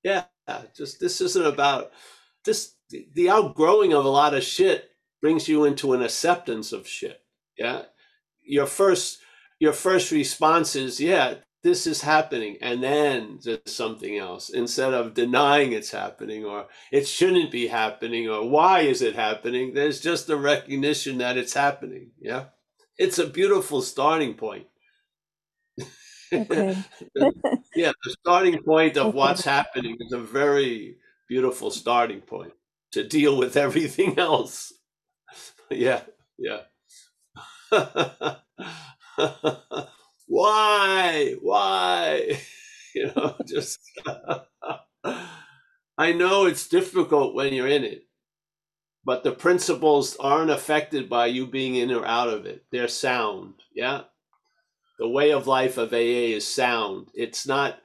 [0.04, 0.26] yeah,
[0.76, 1.92] just this isn't about
[2.46, 2.76] this.
[2.90, 4.90] The outgrowing of a lot of shit
[5.22, 7.22] brings you into an acceptance of shit.
[7.58, 7.84] Yeah,
[8.42, 9.20] your first
[9.60, 15.14] your first response is yeah this is happening and then there's something else instead of
[15.14, 20.30] denying it's happening or it shouldn't be happening or why is it happening there's just
[20.30, 22.46] a recognition that it's happening yeah
[22.98, 24.68] it's a beautiful starting point
[26.34, 26.78] okay.
[27.76, 29.18] yeah the starting point of okay.
[29.18, 32.54] what's happening is a very beautiful starting point
[32.92, 34.74] to deal with everything else
[35.70, 36.02] yeah
[36.38, 36.62] yeah
[40.30, 41.36] Why?
[41.42, 42.42] Why?
[42.96, 43.80] You know, just
[45.98, 48.08] I know it's difficult when you're in it,
[49.06, 52.66] but the principles aren't affected by you being in or out of it.
[52.72, 53.56] They're sound.
[53.76, 54.04] Yeah.
[55.00, 57.10] The way of life of AA is sound.
[57.14, 57.80] It's not,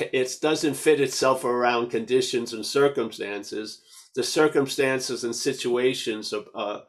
[0.00, 3.82] it doesn't fit itself around conditions and circumstances.
[4.16, 6.80] The circumstances and situations uh,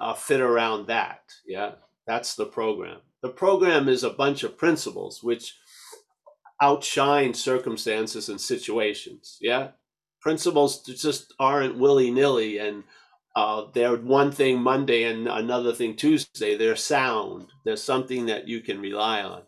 [0.00, 1.22] uh, fit around that.
[1.46, 1.72] Yeah.
[2.06, 3.00] That's the program.
[3.22, 5.56] The program is a bunch of principles which
[6.60, 9.38] outshine circumstances and situations.
[9.40, 9.70] Yeah.
[10.20, 12.84] Principles just aren't willy nilly and
[13.36, 16.56] uh, they're one thing Monday and another thing Tuesday.
[16.56, 17.46] They're sound.
[17.64, 19.42] They're something that you can rely on.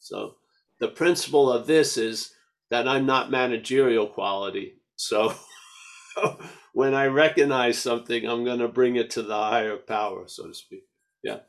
[0.00, 0.34] So
[0.80, 2.34] the principle of this is
[2.70, 4.80] that I'm not managerial quality.
[4.96, 5.34] So
[6.72, 10.54] when I recognize something, I'm going to bring it to the higher power, so to
[10.54, 10.84] speak.
[11.22, 11.40] Yeah.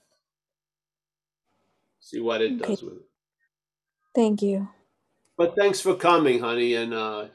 [2.04, 2.72] See what it okay.
[2.72, 3.10] does with it.
[4.14, 4.68] Thank you.
[5.38, 6.76] But thanks for coming, honey.
[6.76, 7.28] And uh,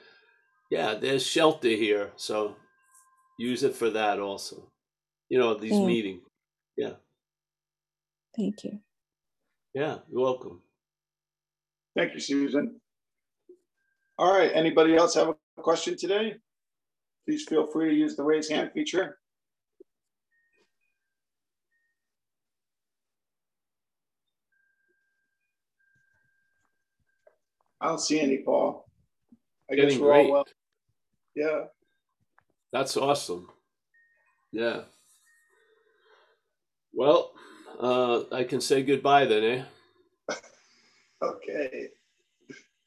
[0.70, 2.54] yeah, there's shelter here, so
[3.38, 4.70] use it for that also.
[5.30, 6.22] You know, these meetings.
[6.76, 6.94] Yeah.
[8.36, 8.78] Thank you.
[9.74, 10.60] Yeah, you're welcome.
[11.96, 12.78] Thank you, Susan.
[14.18, 14.50] All right.
[14.54, 16.34] Anybody else have a question today?
[17.26, 19.18] Please feel free to use the raise hand feature.
[27.80, 28.86] I don't see any, Paul.
[29.70, 30.26] I Getting guess we're great.
[30.26, 30.44] all well.
[31.34, 31.64] Yeah.
[32.72, 33.48] That's awesome.
[34.52, 34.82] Yeah.
[36.92, 37.32] Well,
[37.80, 40.34] uh, I can say goodbye then, eh?
[41.22, 41.88] okay.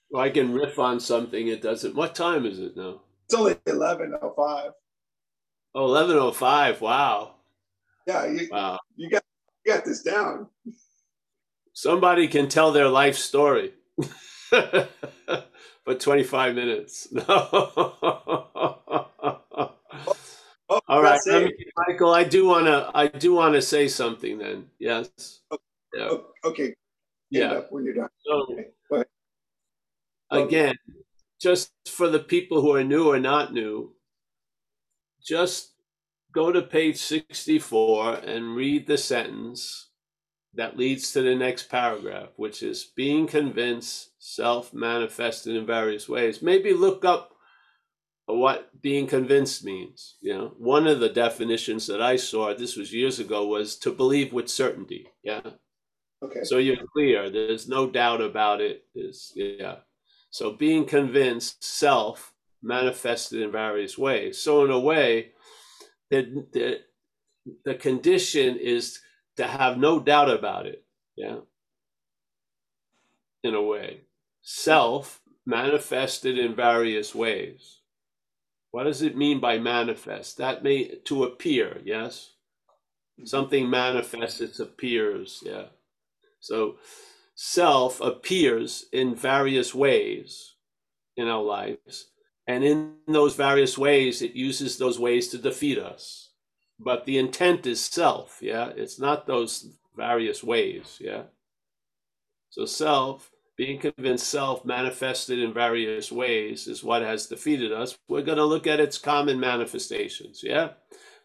[0.10, 1.48] Well, I can riff on something.
[1.48, 1.96] It doesn't.
[1.96, 3.02] What time is it now?
[3.26, 4.72] It's only eleven oh five.
[5.74, 6.82] Oh, 11.05.
[6.82, 7.36] Wow.
[8.06, 8.78] Yeah, you, wow.
[8.98, 9.24] you got
[9.66, 10.48] you got this down.
[11.72, 13.72] Somebody can tell their life story.
[15.86, 17.08] for 25 minutes.
[17.28, 17.50] No.
[20.70, 21.52] oh, All right, me,
[21.88, 22.14] Michael.
[22.14, 22.90] I do want to.
[22.94, 24.38] I do want to say something.
[24.38, 25.10] Then, yes.
[25.52, 25.62] Okay.
[25.94, 26.18] Yeah.
[26.46, 26.74] Okay.
[27.30, 27.62] yeah.
[27.70, 28.08] when you're done.
[28.26, 28.48] So,
[28.92, 29.04] okay.
[30.32, 30.76] Again,
[31.42, 33.94] just for the people who are new or not new,
[35.22, 35.74] just
[36.34, 39.91] go to page 64 and read the sentence
[40.56, 46.42] that leads to the next paragraph, which is being convinced, self manifested in various ways.
[46.42, 47.32] Maybe look up
[48.26, 50.18] what being convinced means.
[50.22, 53.92] You know, one of the definitions that I saw, this was years ago, was to
[53.92, 55.08] believe with certainty.
[55.24, 55.42] Yeah.
[56.24, 56.44] Okay.
[56.44, 57.30] So you're clear.
[57.30, 58.86] There's no doubt about it.
[58.94, 59.78] Is yeah.
[60.30, 64.38] So being convinced, self manifested in various ways.
[64.38, 65.32] So in a way,
[66.10, 66.82] that the,
[67.66, 69.00] the condition is
[69.42, 70.84] to have no doubt about it.
[71.16, 71.40] Yeah.
[73.44, 74.02] In a way,
[74.44, 77.80] self manifested in various ways.
[78.70, 80.38] What does it mean by manifest?
[80.38, 82.34] That may to appear, yes?
[83.26, 85.66] Something manifests, it appears, yeah.
[86.40, 86.76] So
[87.34, 90.54] self appears in various ways
[91.18, 92.12] in our lives.
[92.48, 96.31] And in those various ways, it uses those ways to defeat us
[96.84, 98.70] but the intent is self yeah?
[98.76, 101.24] It's not those various ways yeah?
[102.50, 107.98] So self being convinced self manifested in various ways is what has defeated us.
[108.08, 110.70] We're going to look at its common manifestations yeah?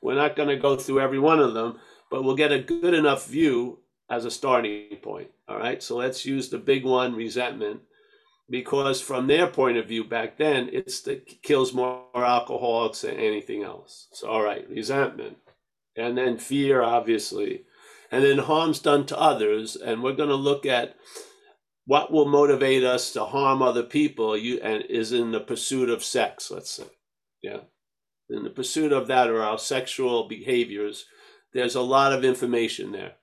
[0.03, 1.79] We're not going to go through every one of them
[2.11, 5.83] but we'll get a good enough view as a starting point all right?
[5.83, 7.81] So let's use the big one resentment
[8.49, 13.62] because from their point of view back then it's that kills more alcoholics than anything
[13.62, 14.09] else.
[14.12, 15.38] So all right resentment
[15.96, 17.64] and then fear, obviously,
[18.11, 19.76] and then harm's done to others.
[19.76, 20.94] And we're going to look at
[21.87, 26.04] what will motivate us to harm other people you, and is in the pursuit of
[26.04, 26.87] sex, let's say.
[27.42, 27.61] Yeah.
[28.28, 31.07] In the pursuit of that or our sexual behaviors,
[31.53, 33.14] there's a lot of information there.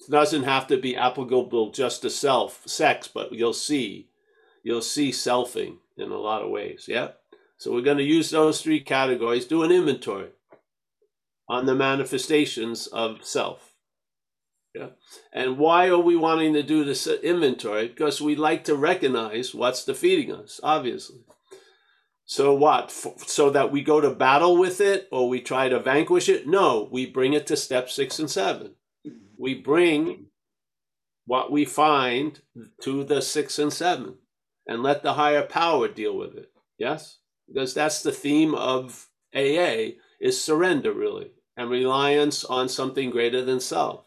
[0.00, 4.10] It doesn't have to be applicable just to self, sex, but you'll see,
[4.62, 6.86] you'll see selfing in a lot of ways.
[6.88, 7.12] Yeah.
[7.56, 10.30] So we're going to use those three categories, do an inventory
[11.48, 13.72] on the manifestations of self.
[14.74, 14.90] Yeah.
[15.32, 17.88] And why are we wanting to do this inventory?
[17.88, 21.20] Because we like to recognize what's defeating us, obviously.
[22.26, 22.90] So what?
[22.90, 26.46] So that we go to battle with it or we try to vanquish it?
[26.46, 28.74] No, we bring it to step six and seven.
[29.38, 30.26] We bring
[31.24, 32.40] what we find
[32.82, 34.16] to the six and seven
[34.66, 36.50] and let the higher power deal with it.
[36.76, 37.18] Yes?
[37.48, 43.58] Because that's the theme of AA is surrender, really and reliance on something greater than
[43.58, 44.04] self.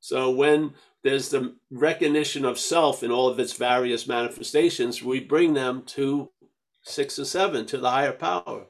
[0.00, 5.54] So when there's the recognition of self in all of its various manifestations, we bring
[5.54, 6.30] them to
[6.82, 8.66] six or seven, to the higher power,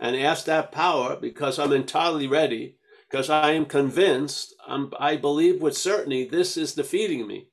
[0.00, 2.76] and ask that power because I'm entirely ready,
[3.08, 7.48] because I am convinced, I'm, I believe with certainty this is defeating me.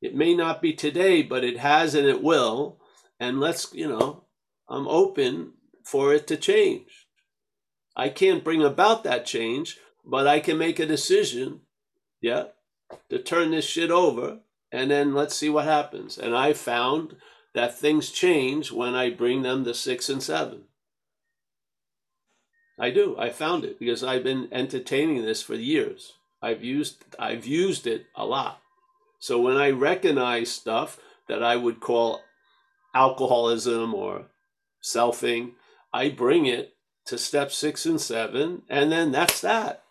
[0.00, 2.78] It may not be today, but it has and it will.
[3.18, 4.24] And let's, you know,
[4.68, 7.03] I'm open for it to change.
[7.96, 11.60] I can't bring about that change, but I can make a decision,
[12.20, 12.46] yeah,
[13.10, 14.40] to turn this shit over
[14.74, 16.18] and then let's see what happens.
[16.18, 17.14] And I found
[17.54, 20.64] that things change when I bring them to six and seven.
[22.78, 23.16] I do.
[23.16, 26.14] I found it because I've been entertaining this for years.
[26.42, 28.60] I've used I've used it a lot.
[29.20, 32.22] So when I recognize stuff that I would call
[32.92, 34.26] alcoholism or
[34.82, 35.52] selfing,
[35.92, 36.73] I bring it
[37.06, 39.82] to step six and seven, and then that's that.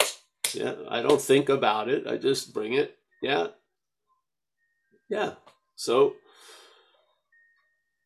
[0.53, 2.07] Yeah, I don't think about it.
[2.07, 2.97] I just bring it.
[3.21, 3.47] Yeah.
[5.09, 5.33] Yeah.
[5.75, 6.15] So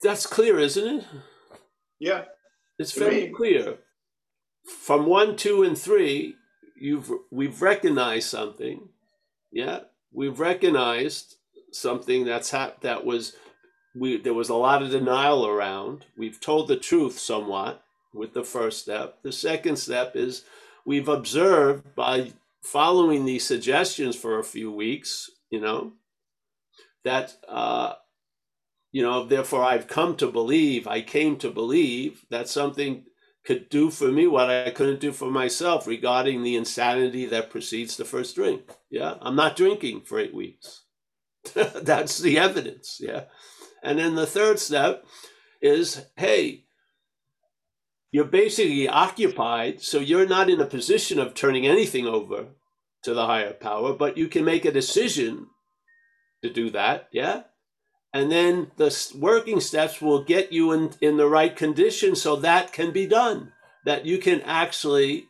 [0.02, 1.06] that's clear, isn't it?
[2.00, 2.26] Yeah.
[2.80, 3.78] It's very clear.
[4.66, 6.36] From one, two, and three,
[6.80, 8.90] you've we've recognized something.
[9.52, 9.82] Yeah.
[10.14, 11.36] We've recognized
[11.72, 13.34] something that's hap- that was
[13.96, 16.06] we there was a lot of denial around.
[16.18, 17.84] We've told the truth somewhat
[18.14, 19.22] with the first step.
[19.24, 20.44] The second step is
[20.86, 22.34] we've observed by
[22.64, 25.94] following these suggestions for a few weeks, you know,
[27.04, 27.94] that, uh,
[28.92, 33.06] you know, therefore I've come to believe, I came to believe that something
[33.46, 37.96] could do for me what I couldn't do for myself regarding the insanity that precedes
[37.96, 38.64] the first drink.
[38.90, 40.84] Yeah, I'm not drinking for eight weeks.
[41.54, 42.98] That's the evidence.
[43.00, 43.24] Yeah.
[43.84, 45.06] And then the third step
[45.62, 46.66] is hey,
[48.12, 52.48] you're basically occupied, so you're not in a position of turning anything over
[53.04, 55.48] to the higher power, but you can make a decision
[56.44, 57.44] to do that, yeah?
[58.14, 62.72] And then the working steps will get you in, in the right condition so that
[62.72, 63.52] can be done,
[63.86, 65.28] that you can actually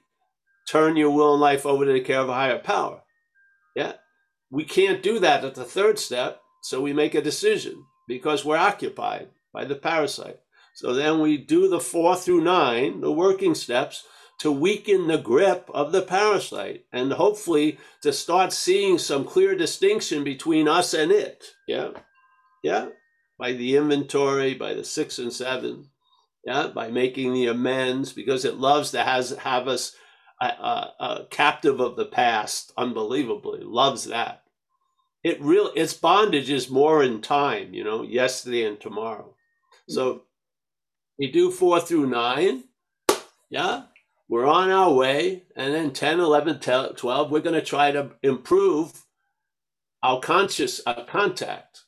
[0.69, 3.01] turn your will and life over to the care of a higher power.
[3.75, 3.93] Yeah?
[4.51, 8.57] We can't do that at the third step, so we make a decision because we're
[8.57, 10.39] occupied by the parasite.
[10.77, 14.03] So then we do the four through nine, the working steps,
[14.41, 20.23] to weaken the grip of the parasite and hopefully to start seeing some clear distinction
[20.23, 21.45] between us and it.
[21.67, 21.93] Yeah.
[22.61, 22.89] Yeah.
[23.39, 25.89] By the inventory, by the six and seven.
[26.45, 26.67] Yeah.
[26.67, 29.95] By making the amends because it loves to has, have us
[30.39, 33.61] a, a, a captive of the past unbelievably.
[33.63, 34.43] Loves that.
[35.23, 39.33] It real its bondage is more in time, you know, yesterday and tomorrow.
[39.89, 40.25] So
[41.17, 42.65] we do four through nine.
[43.49, 43.83] Yeah.
[44.29, 45.43] We're on our way.
[45.55, 49.05] And then 10, 11, 12, we're going to try to improve
[50.03, 51.83] our conscious uh, contact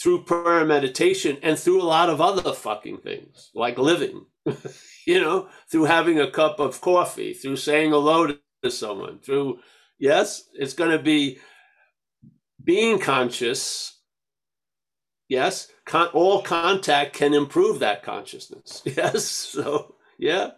[0.00, 4.24] through prayer and meditation and through a lot of other fucking things like living,
[5.06, 9.58] you know, through having a cup of coffee, through saying hello to someone, through,
[9.98, 11.38] yes, it's going to be
[12.62, 13.99] being conscious
[15.30, 18.82] Yes, Con- all contact can improve that consciousness.
[18.86, 20.52] Yes, so yeah,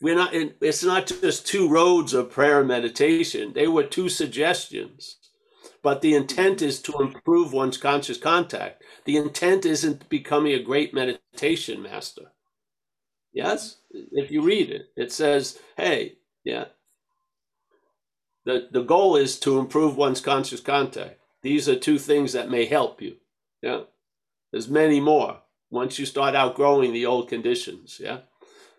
[0.00, 0.34] we're not.
[0.34, 3.52] In, it's not just two roads of prayer and meditation.
[3.54, 5.18] They were two suggestions,
[5.82, 8.84] but the intent is to improve one's conscious contact.
[9.04, 12.32] The intent isn't becoming a great meditation master.
[13.32, 16.14] Yes, if you read it, it says, "Hey,
[16.44, 16.66] yeah."
[18.46, 21.20] The, the goal is to improve one's conscious contact.
[21.42, 23.16] These are two things that may help you.
[23.64, 23.84] Yeah.
[24.52, 25.38] There's many more
[25.70, 27.98] once you start outgrowing the old conditions.
[27.98, 28.18] Yeah.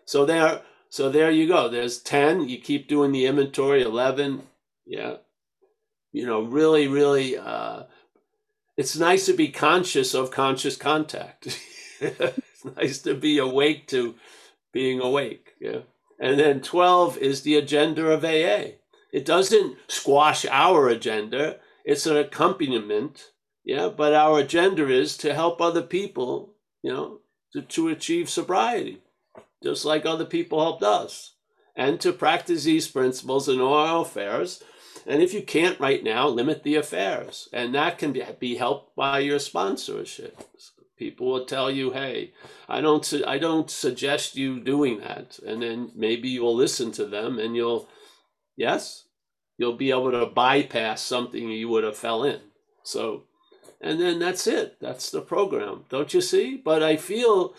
[0.04, 1.68] So there, so there you go.
[1.68, 2.48] There's 10.
[2.48, 4.42] You keep doing the inventory, 11.
[4.86, 5.16] Yeah.
[6.12, 7.82] You know, really, really, uh,
[8.76, 11.58] it's nice to be conscious of conscious contact.
[12.00, 14.14] it's nice to be awake to
[14.72, 15.54] being awake.
[15.60, 15.80] Yeah.
[16.20, 18.76] And then 12 is the agenda of AA.
[19.12, 23.32] It doesn't squash our agenda, it's an accompaniment
[23.66, 27.18] yeah, but our agenda is to help other people, you know,
[27.52, 29.02] to, to achieve sobriety,
[29.60, 31.34] just like other people helped us,
[31.74, 34.62] and to practice these principles in all affairs.
[35.04, 37.48] And if you can't right now, limit the affairs.
[37.52, 40.40] And that can be, be helped by your sponsorship.
[40.96, 42.34] People will tell you, hey,
[42.68, 45.40] I don't, su- I don't suggest you doing that.
[45.44, 47.88] And then maybe you'll listen to them and you'll,
[48.56, 49.06] yes,
[49.58, 52.40] you'll be able to bypass something you would have fell in.
[52.84, 53.24] So
[53.86, 54.78] and then that's it.
[54.80, 55.84] That's the program.
[55.88, 56.56] Don't you see?
[56.56, 57.54] But I feel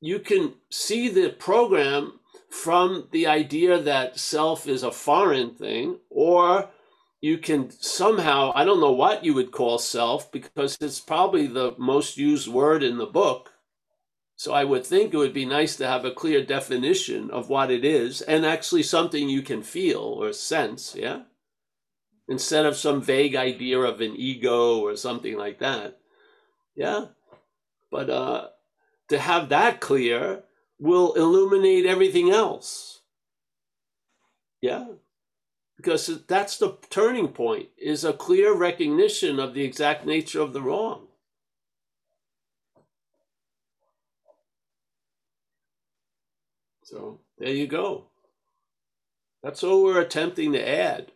[0.00, 6.70] you can see the program from the idea that self is a foreign thing, or
[7.20, 11.74] you can somehow, I don't know what you would call self because it's probably the
[11.78, 13.52] most used word in the book.
[14.36, 17.70] So I would think it would be nice to have a clear definition of what
[17.70, 21.22] it is and actually something you can feel or sense, yeah?
[22.28, 25.98] Instead of some vague idea of an ego or something like that.
[26.74, 27.06] Yeah?
[27.90, 28.48] But uh,
[29.08, 30.42] to have that clear
[30.78, 33.02] will illuminate everything else.
[34.60, 34.86] Yeah?
[35.76, 40.62] Because that's the turning point is a clear recognition of the exact nature of the
[40.62, 41.08] wrong.
[46.84, 48.06] So there you go.
[49.42, 51.12] That's all we're attempting to add.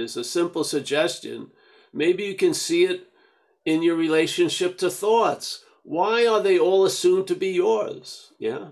[0.00, 1.48] Is a simple suggestion.
[1.92, 3.08] Maybe you can see it
[3.64, 5.64] in your relationship to thoughts.
[5.82, 8.32] Why are they all assumed to be yours?
[8.38, 8.68] Yeah.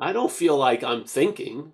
[0.00, 1.72] I don't feel like I'm thinking.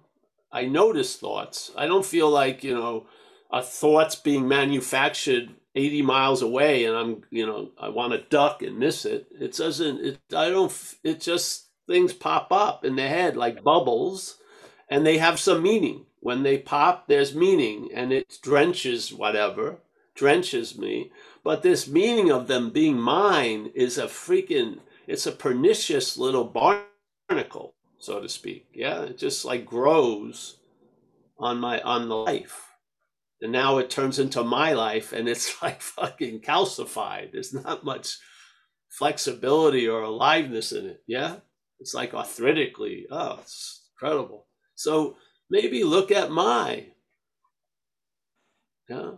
[0.53, 1.71] I notice thoughts.
[1.77, 3.07] I don't feel like, you know,
[3.53, 8.63] a thought's being manufactured 80 miles away and I'm, you know, I want to duck
[8.63, 9.27] and miss it.
[9.41, 10.73] It doesn't, it, I don't,
[11.05, 14.39] it just, things pop up in the head like bubbles
[14.91, 16.07] and they have some meaning.
[16.27, 19.79] When they pop, there's meaning and it drenches whatever,
[20.17, 21.13] drenches me.
[21.45, 27.77] But this meaning of them being mine is a freaking, it's a pernicious little barnacle,
[27.99, 28.67] so to speak.
[28.75, 30.57] Yeah, it just like grows
[31.39, 32.73] on my, on the life.
[33.41, 37.31] And now it turns into my life and it's like fucking calcified.
[37.31, 38.19] There's not much
[38.89, 41.05] flexibility or aliveness in it.
[41.07, 41.37] Yeah.
[41.79, 43.07] It's like arthritically.
[43.13, 44.49] Oh, it's incredible.
[44.75, 45.17] So
[45.51, 46.87] maybe look at my.
[48.89, 49.13] Yeah.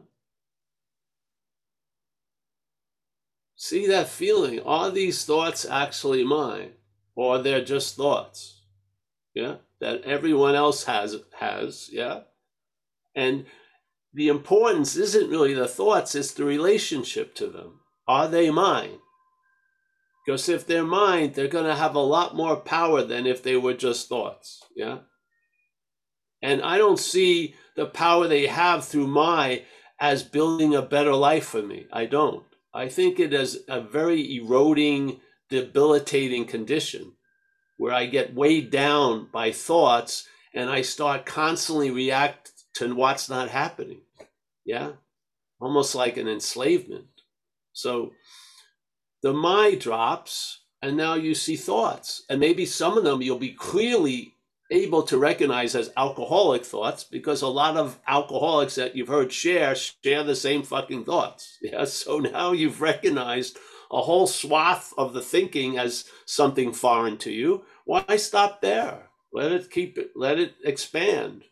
[3.56, 4.60] See that feeling.
[4.60, 6.72] Are these thoughts actually mine?
[7.14, 8.62] Or are they're just thoughts?
[9.34, 9.56] Yeah.
[9.80, 12.20] That everyone else has has, yeah.
[13.14, 13.46] And
[14.14, 17.80] the importance isn't really the thoughts, it's the relationship to them.
[18.06, 18.98] Are they mine?
[20.24, 23.56] Because if they're mine, they're going to have a lot more power than if they
[23.56, 24.64] were just thoughts.
[24.74, 24.98] Yeah.
[26.42, 29.64] And I don't see the power they have through my
[30.00, 31.86] as building a better life for me.
[31.92, 32.44] I don't.
[32.72, 37.12] I think it is a very eroding, debilitating condition
[37.76, 43.48] where I get weighed down by thoughts and I start constantly react to what's not
[43.48, 44.02] happening.
[44.64, 44.92] Yeah.
[45.60, 47.06] Almost like an enslavement.
[47.72, 48.12] So
[49.22, 52.22] the my drops, and now you see thoughts.
[52.28, 54.34] And maybe some of them you'll be clearly
[54.70, 59.74] able to recognize as alcoholic thoughts because a lot of alcoholics that you've heard share
[59.74, 61.58] share the same fucking thoughts.
[61.62, 61.84] Yeah.
[61.84, 63.58] So now you've recognized
[63.90, 67.64] a whole swath of the thinking as something foreign to you.
[67.84, 69.08] Why stop there?
[69.32, 71.44] Let it keep it, let it expand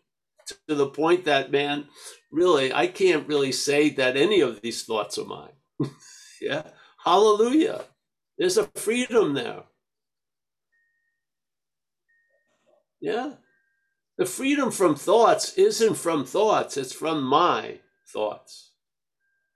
[0.68, 1.86] to the point that, man,
[2.30, 5.52] really, I can't really say that any of these thoughts are mine.
[6.40, 6.62] yeah.
[7.04, 7.84] Hallelujah.
[8.38, 9.62] There's a freedom there.
[13.06, 13.34] Yeah.
[14.18, 18.72] The freedom from thoughts isn't from thoughts, it's from my thoughts.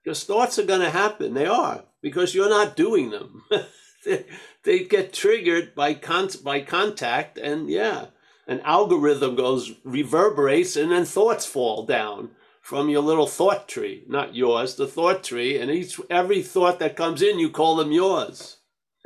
[0.01, 1.33] Because thoughts are going to happen.
[1.33, 3.43] They are, because you're not doing them.
[4.05, 4.25] they,
[4.63, 8.05] they get triggered by, con- by contact, and yeah,
[8.47, 12.31] an algorithm goes reverberates and then thoughts fall down
[12.61, 16.95] from your little thought tree not yours the thought tree and each every thought that
[16.95, 18.57] comes in you call them yours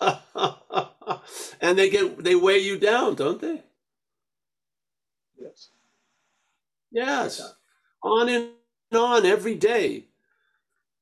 [1.60, 3.62] and they get they weigh you down don't they?
[5.38, 5.70] Yes.
[6.90, 7.54] Yes.
[8.02, 8.50] On and
[8.94, 10.06] on every day.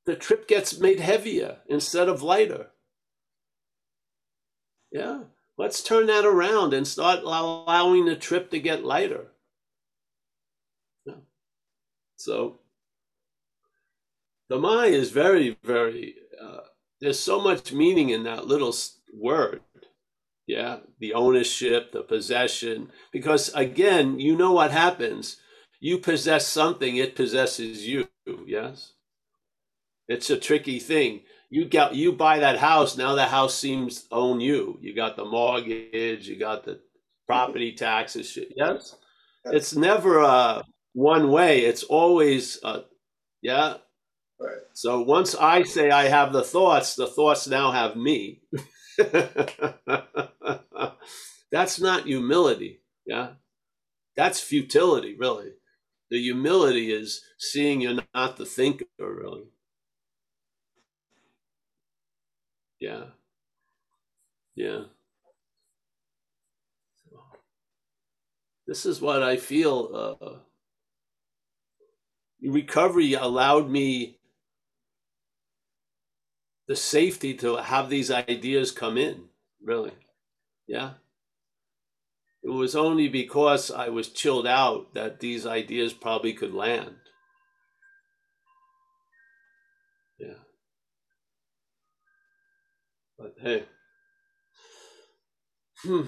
[0.07, 2.71] The trip gets made heavier instead of lighter.
[4.93, 5.21] Yeah.
[5.57, 9.29] Let's turn that around and start allowing the trip to get lighter.
[11.07, 11.15] Yeah.
[12.17, 12.59] So
[14.49, 16.61] the my is very, very, uh,
[17.01, 18.75] there's so much meaning in that little
[19.13, 19.61] word.
[20.47, 20.79] Yeah.
[21.01, 22.91] The ownership, the possession.
[23.13, 25.39] Because again, you know what happens.
[25.81, 28.09] You possess something, it possesses you.
[28.47, 28.93] Yes.
[30.09, 31.23] It's a tricky thing
[31.55, 35.25] you got you buy that house now the house seems own you you got the
[35.25, 36.81] mortgage you got the
[37.29, 38.97] property taxes yes
[39.45, 40.61] it's never uh
[40.95, 42.81] one way it's always uh
[43.41, 43.75] yeah
[44.41, 44.59] Right.
[44.75, 48.43] So once I say I have the thoughts, the thoughts now have me.
[51.53, 52.81] That's not humility.
[53.07, 53.35] Yeah.
[54.17, 55.53] That's futility, really.
[56.11, 59.45] The humility is seeing you're not the thinker, really.
[62.81, 63.05] Yeah.
[64.57, 64.85] Yeah.
[68.67, 70.17] This is what I feel.
[70.21, 70.39] Uh,
[72.43, 74.19] recovery allowed me
[76.69, 79.25] the safety to have these ideas come in,
[79.63, 79.93] really.
[80.67, 80.93] Yeah.
[82.43, 86.97] It was only because I was chilled out that these ideas probably could land.
[90.19, 90.35] Yeah.
[93.19, 93.65] But hey.
[95.85, 96.03] Hmm.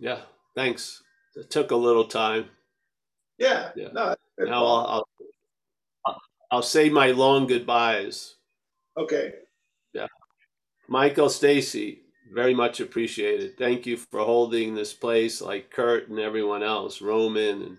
[0.00, 0.20] Yeah.
[0.56, 1.02] Thanks.
[1.36, 2.46] It took a little time.
[3.38, 3.70] Yeah.
[3.76, 3.88] Yeah.
[3.92, 4.86] No, Now I'll,
[6.06, 8.36] I'll I'll say my long goodbyes.
[8.96, 9.32] okay.
[10.88, 12.00] Michael Stacy,
[12.32, 13.58] very much appreciated.
[13.58, 17.78] Thank you for holding this place like Kurt and everyone else, Roman and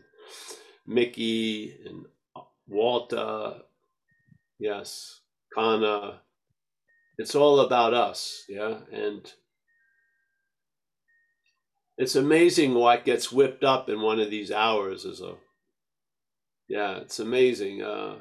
[0.86, 2.06] Mickey and
[2.68, 3.62] Walter.
[4.60, 5.22] Yes,
[5.56, 6.22] Kana.
[7.18, 9.34] It's all about us, yeah, and
[11.98, 15.06] it's amazing what gets whipped up in one of these hours.
[15.06, 15.34] As a,
[16.70, 17.82] yeah, it's amazing.
[17.82, 18.20] Uh,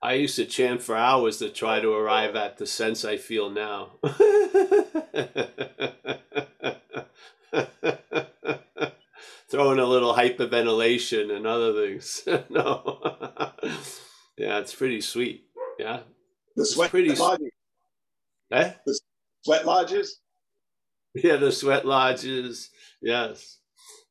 [0.00, 3.50] I used to chant for hours to try to arrive at the sense I feel
[3.50, 3.94] now.
[9.50, 12.22] Throwing a little hyperventilation and other things.
[12.50, 13.00] no.
[14.36, 15.46] yeah, it's pretty sweet.
[15.78, 16.00] Yeah.
[16.54, 17.50] The sweat pretty- lodges.
[18.52, 18.72] Eh?
[19.42, 20.20] Sweat lodges.
[21.14, 22.70] Yeah, the sweat lodges.
[23.02, 23.58] Yes.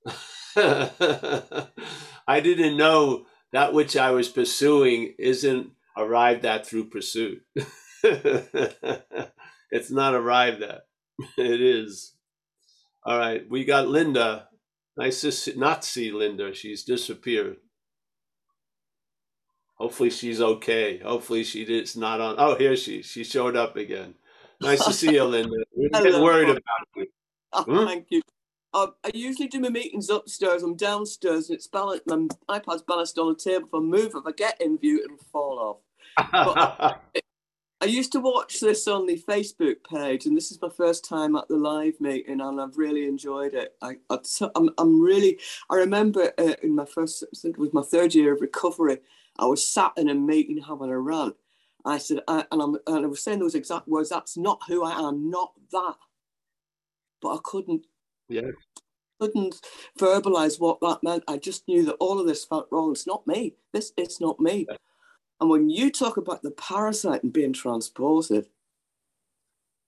[0.57, 7.41] I didn't know that which I was pursuing isn't arrived at through pursuit.
[8.03, 10.81] it's not arrived at.
[11.37, 12.13] It is.
[13.05, 14.49] All right, we got Linda.
[14.97, 16.53] Nice to see, not see Linda.
[16.53, 17.57] She's disappeared.
[19.77, 20.99] Hopefully she's okay.
[20.99, 22.35] Hopefully she is not on.
[22.37, 23.01] Oh, here she.
[23.03, 24.15] She showed up again.
[24.61, 25.55] Nice to see you, Linda.
[25.75, 26.61] We're getting worried about
[26.95, 27.07] you.
[27.53, 27.85] Oh, Hmm?
[27.85, 28.21] Thank you.
[28.73, 30.63] Uh, I usually do my meetings upstairs.
[30.63, 32.05] I'm downstairs, and it's balanced.
[32.07, 32.27] My
[32.59, 33.67] iPad's balanced on a table.
[33.67, 35.77] If I move, if I get in view, it'll fall off.
[37.80, 41.36] I used to watch this on the Facebook page, and this is my first time
[41.36, 43.76] at the live meeting, and I've really enjoyed it.
[43.82, 45.39] I, I, so- I'm, I'm really.
[45.70, 48.97] I remember uh, in my first, I think it was my third year of recovery,
[49.39, 51.36] I was sat in a meeting having a rant.
[51.86, 54.09] I said, I, and, I'm, and I was saying those exact words.
[54.09, 55.30] That's not who I am.
[55.30, 55.95] Not that.
[57.22, 57.86] But I couldn't
[58.30, 58.49] yeah.
[59.20, 59.55] couldn't
[59.99, 61.24] verbalize what that meant.
[61.28, 62.91] I just knew that all of this felt wrong.
[62.91, 63.55] It's not me.
[63.74, 64.68] This it's not me.
[65.39, 68.47] And when you talk about the parasite and being transported,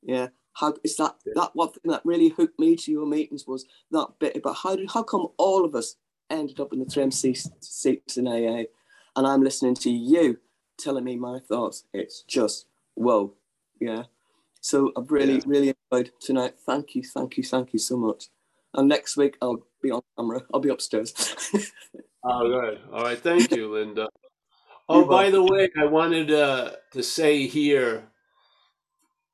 [0.01, 1.33] yeah, how is that Yeah.
[1.35, 4.75] that one thing that really hooked me to your meetings was that bit about how
[4.75, 5.95] did how come all of us
[6.29, 8.65] ended up in the tram seats seats in AA,
[9.15, 10.39] and I'm listening to you
[10.77, 11.85] telling me my thoughts.
[11.93, 13.33] It's just whoa,
[13.79, 14.03] yeah.
[14.61, 15.43] So I've really, Yeah.
[15.45, 16.59] really enjoyed tonight.
[16.59, 18.27] Thank you, thank you, thank you so much.
[18.73, 20.45] And next week I'll be on camera.
[20.53, 21.13] I'll be upstairs.
[22.21, 22.81] Oh, good.
[22.91, 23.17] All right.
[23.17, 24.09] Thank you, Linda.
[24.91, 28.09] Oh, by the way, I wanted uh, to say here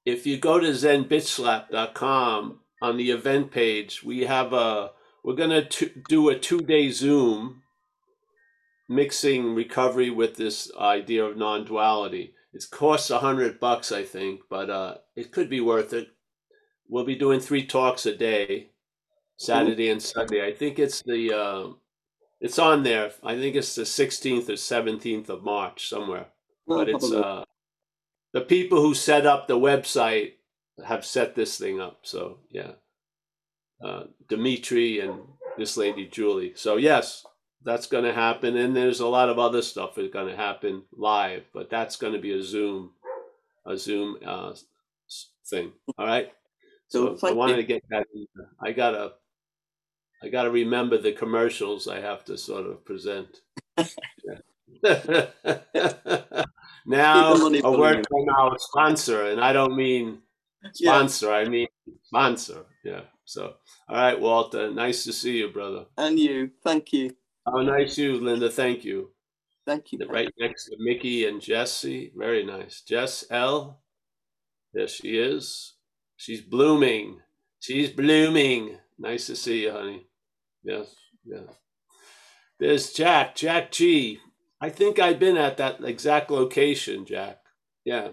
[0.06, 4.92] if you go to zenbitchslap.com on the event page, we have a,
[5.24, 7.64] we're going to do a two day Zoom
[8.90, 12.34] mixing recovery with this idea of non duality.
[12.54, 16.10] It costs a hundred bucks, I think, but uh, it could be worth it.
[16.88, 18.72] We'll be doing three talks a day,
[19.38, 20.46] Saturday and Sunday.
[20.46, 21.68] I think it's the, uh,
[22.40, 23.12] it's on there.
[23.24, 26.28] I think it's the 16th or 17th of March somewhere.
[26.68, 27.44] But it's uh,
[28.34, 30.34] the people who set up the website
[30.86, 32.00] have set this thing up.
[32.04, 32.72] So yeah,
[33.84, 35.20] uh, Dimitri and
[35.58, 36.54] this lady Julie.
[36.56, 37.26] So yes,
[37.64, 40.84] that's going to happen, and there's a lot of other stuff that's going to happen
[40.92, 42.92] live, but that's going to be a Zoom,
[43.66, 44.54] a Zoom uh,
[45.50, 45.72] thing.
[45.98, 46.32] All right.
[46.88, 48.06] So So I wanted to get that.
[48.62, 49.14] I got there.
[50.26, 53.42] I gotta, remember the commercials I have to sort of present.
[53.78, 53.86] Yeah.
[56.86, 60.20] now Keep the money a word from our sponsor, and I don't mean
[60.80, 61.32] yeah, sponsor.
[61.32, 61.68] I mean
[62.04, 62.66] sponsor.
[62.84, 63.02] Yeah.
[63.26, 63.54] So
[63.88, 64.72] all right, Walter.
[64.72, 65.86] Nice to see you, brother.
[65.98, 66.52] and you.
[66.64, 67.16] Thank you.
[67.46, 68.50] How nice you, Linda.
[68.50, 69.12] Thank you.
[69.66, 70.00] Thank you.
[70.08, 72.12] Right next to Mickey and Jesse.
[72.16, 72.82] Very nice.
[72.82, 73.82] Jess L.
[74.74, 75.76] There she is.
[76.18, 77.20] She's blooming.
[77.60, 78.78] She's blooming.
[78.98, 80.08] Nice to see you, honey.
[80.66, 80.96] Yes,
[81.26, 81.44] yes.
[82.60, 84.20] There's Jack, Jack G.
[84.60, 87.40] I think I've been at that exact location, Jack.
[87.84, 88.10] Yeah,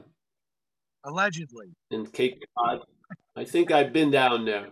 [1.04, 1.68] Allegedly.
[1.90, 2.80] in Cape Cod.
[3.34, 4.68] I think I've been down there.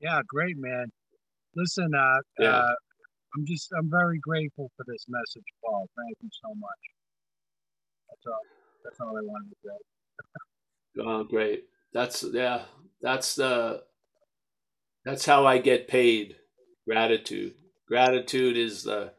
[0.00, 0.86] Yeah, great, man.
[1.56, 2.48] Listen, uh, Yeah.
[2.58, 2.74] uh,
[3.36, 5.88] I'm just, I'm very grateful for this message, Paul.
[5.96, 6.78] Thank you so much.
[8.08, 8.40] That's all.
[8.84, 11.02] That's all I wanted to say.
[11.02, 11.64] Oh, great.
[11.92, 12.62] That's yeah.
[13.00, 13.82] That's the
[15.04, 16.36] That's how I get paid.
[16.88, 17.54] Gratitude.
[17.88, 19.12] Gratitude is the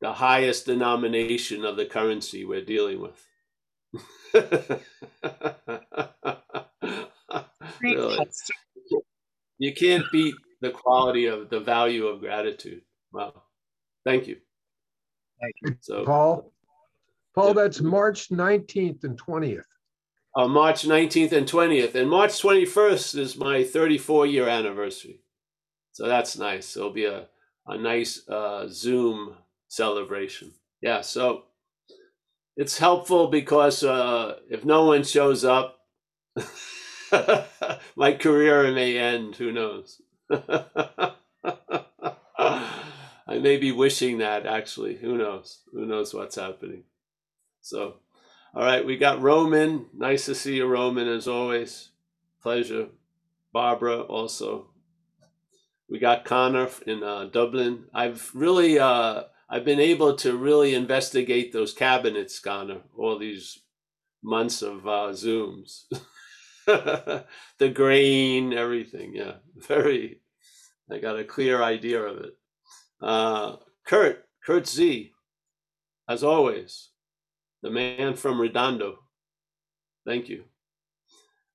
[0.00, 3.24] the highest denomination of the currency we're dealing with.
[7.82, 8.18] really.
[9.58, 12.82] You can't beat the quality of the value of gratitude.
[13.12, 13.42] Wow.
[14.04, 14.36] Thank you.
[15.40, 15.76] Thank you.
[15.80, 16.52] So Paul,
[17.34, 17.52] Paul, Yeah.
[17.54, 19.64] that's March 19th and 20th.
[20.36, 21.94] uh, March 19th and 20th.
[21.96, 25.20] And March 21st is my 34 year anniversary.
[25.92, 26.76] So that's nice.
[26.76, 27.26] It'll be a,
[27.66, 29.36] a nice uh, Zoom
[29.68, 30.52] celebration.
[30.80, 31.00] Yeah.
[31.02, 31.44] So
[32.56, 35.78] it's helpful because uh, if no one shows up,
[37.96, 39.36] my career may end.
[39.36, 40.00] Who knows?
[43.30, 44.96] I may be wishing that actually.
[44.96, 45.60] Who knows?
[45.72, 46.84] Who knows what's happening?
[47.60, 47.96] So,
[48.54, 49.86] all right, we got Roman.
[49.96, 51.90] Nice to see you, Roman, as always.
[52.42, 52.88] Pleasure.
[53.52, 54.69] Barbara also.
[55.90, 57.86] We got Connor in uh, Dublin.
[57.92, 62.82] I've really, uh, I've been able to really investigate those cabinets, Connor.
[62.96, 63.58] All these
[64.22, 65.86] months of uh, Zooms,
[66.66, 69.16] the grain, everything.
[69.16, 70.20] Yeah, very.
[70.92, 72.36] I got a clear idea of it.
[73.02, 75.12] Uh, Kurt, Kurt Z,
[76.08, 76.90] as always,
[77.62, 79.00] the man from Redondo.
[80.06, 80.44] Thank you.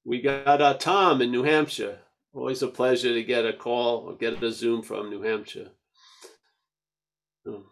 [0.04, 2.00] We got uh, Tom in New Hampshire.
[2.36, 5.70] Always a pleasure to get a call or get a Zoom from New Hampshire.
[7.48, 7.64] Um,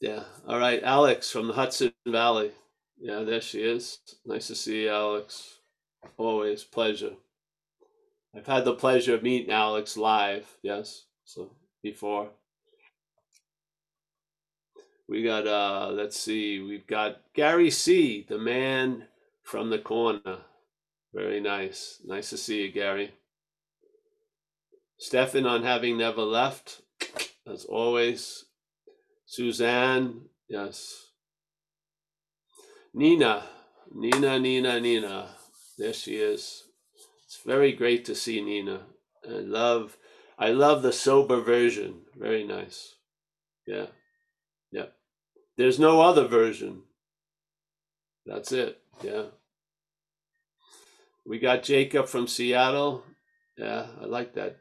[0.00, 0.24] Yeah.
[0.46, 0.82] All right.
[0.82, 2.52] Alex from the Hudson Valley.
[3.00, 4.00] Yeah, there she is.
[4.26, 5.60] Nice to see you, Alex.
[6.18, 7.14] Always pleasure.
[8.36, 10.58] I've had the pleasure of meeting Alex live.
[10.62, 11.06] Yes.
[11.24, 11.52] So
[11.82, 12.28] before.
[15.08, 19.06] We got uh let's see, we've got Gary C, the man
[19.42, 20.38] from the corner.
[21.14, 22.00] Very nice.
[22.04, 23.12] Nice to see you, Gary.
[24.98, 26.82] Stefan on having never left,
[27.46, 28.46] as always.
[29.24, 31.10] Suzanne, yes.
[32.92, 33.44] Nina,
[33.94, 35.28] Nina, Nina, Nina.
[35.78, 36.64] There she is.
[37.26, 38.82] It's very great to see Nina.
[39.24, 39.96] I love,
[40.38, 42.02] I love the sober version.
[42.16, 42.96] Very nice.
[43.66, 43.86] Yeah,
[44.72, 44.86] yeah.
[45.56, 46.82] There's no other version.
[48.26, 48.80] That's it.
[49.02, 49.26] Yeah.
[51.26, 53.04] We got Jacob from Seattle.
[53.56, 54.58] Yeah, I like that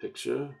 [0.00, 0.56] picture.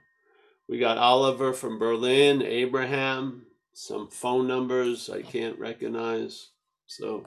[0.68, 6.50] We got Oliver from Berlin, Abraham, some phone numbers I can't recognize.
[6.86, 7.24] So,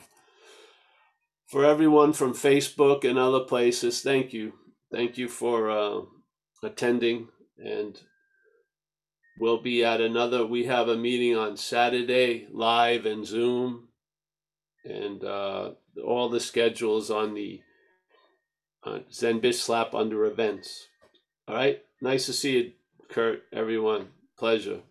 [1.47, 4.53] for everyone from Facebook and other places, thank you.
[4.91, 6.01] Thank you for uh,
[6.63, 7.27] attending.
[7.57, 7.99] And
[9.39, 13.89] we'll be at another, we have a meeting on Saturday live and Zoom.
[14.85, 15.71] And uh,
[16.05, 17.61] all the schedules on the
[18.85, 20.87] uh, Zen Bitch Slap under events.
[21.47, 21.81] All right.
[22.01, 22.71] Nice to see you,
[23.09, 24.09] Kurt, everyone.
[24.37, 24.81] Pleasure.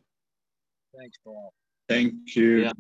[0.97, 1.53] Thanks, Paul.
[1.89, 2.63] Thank you.
[2.63, 2.73] Yeah.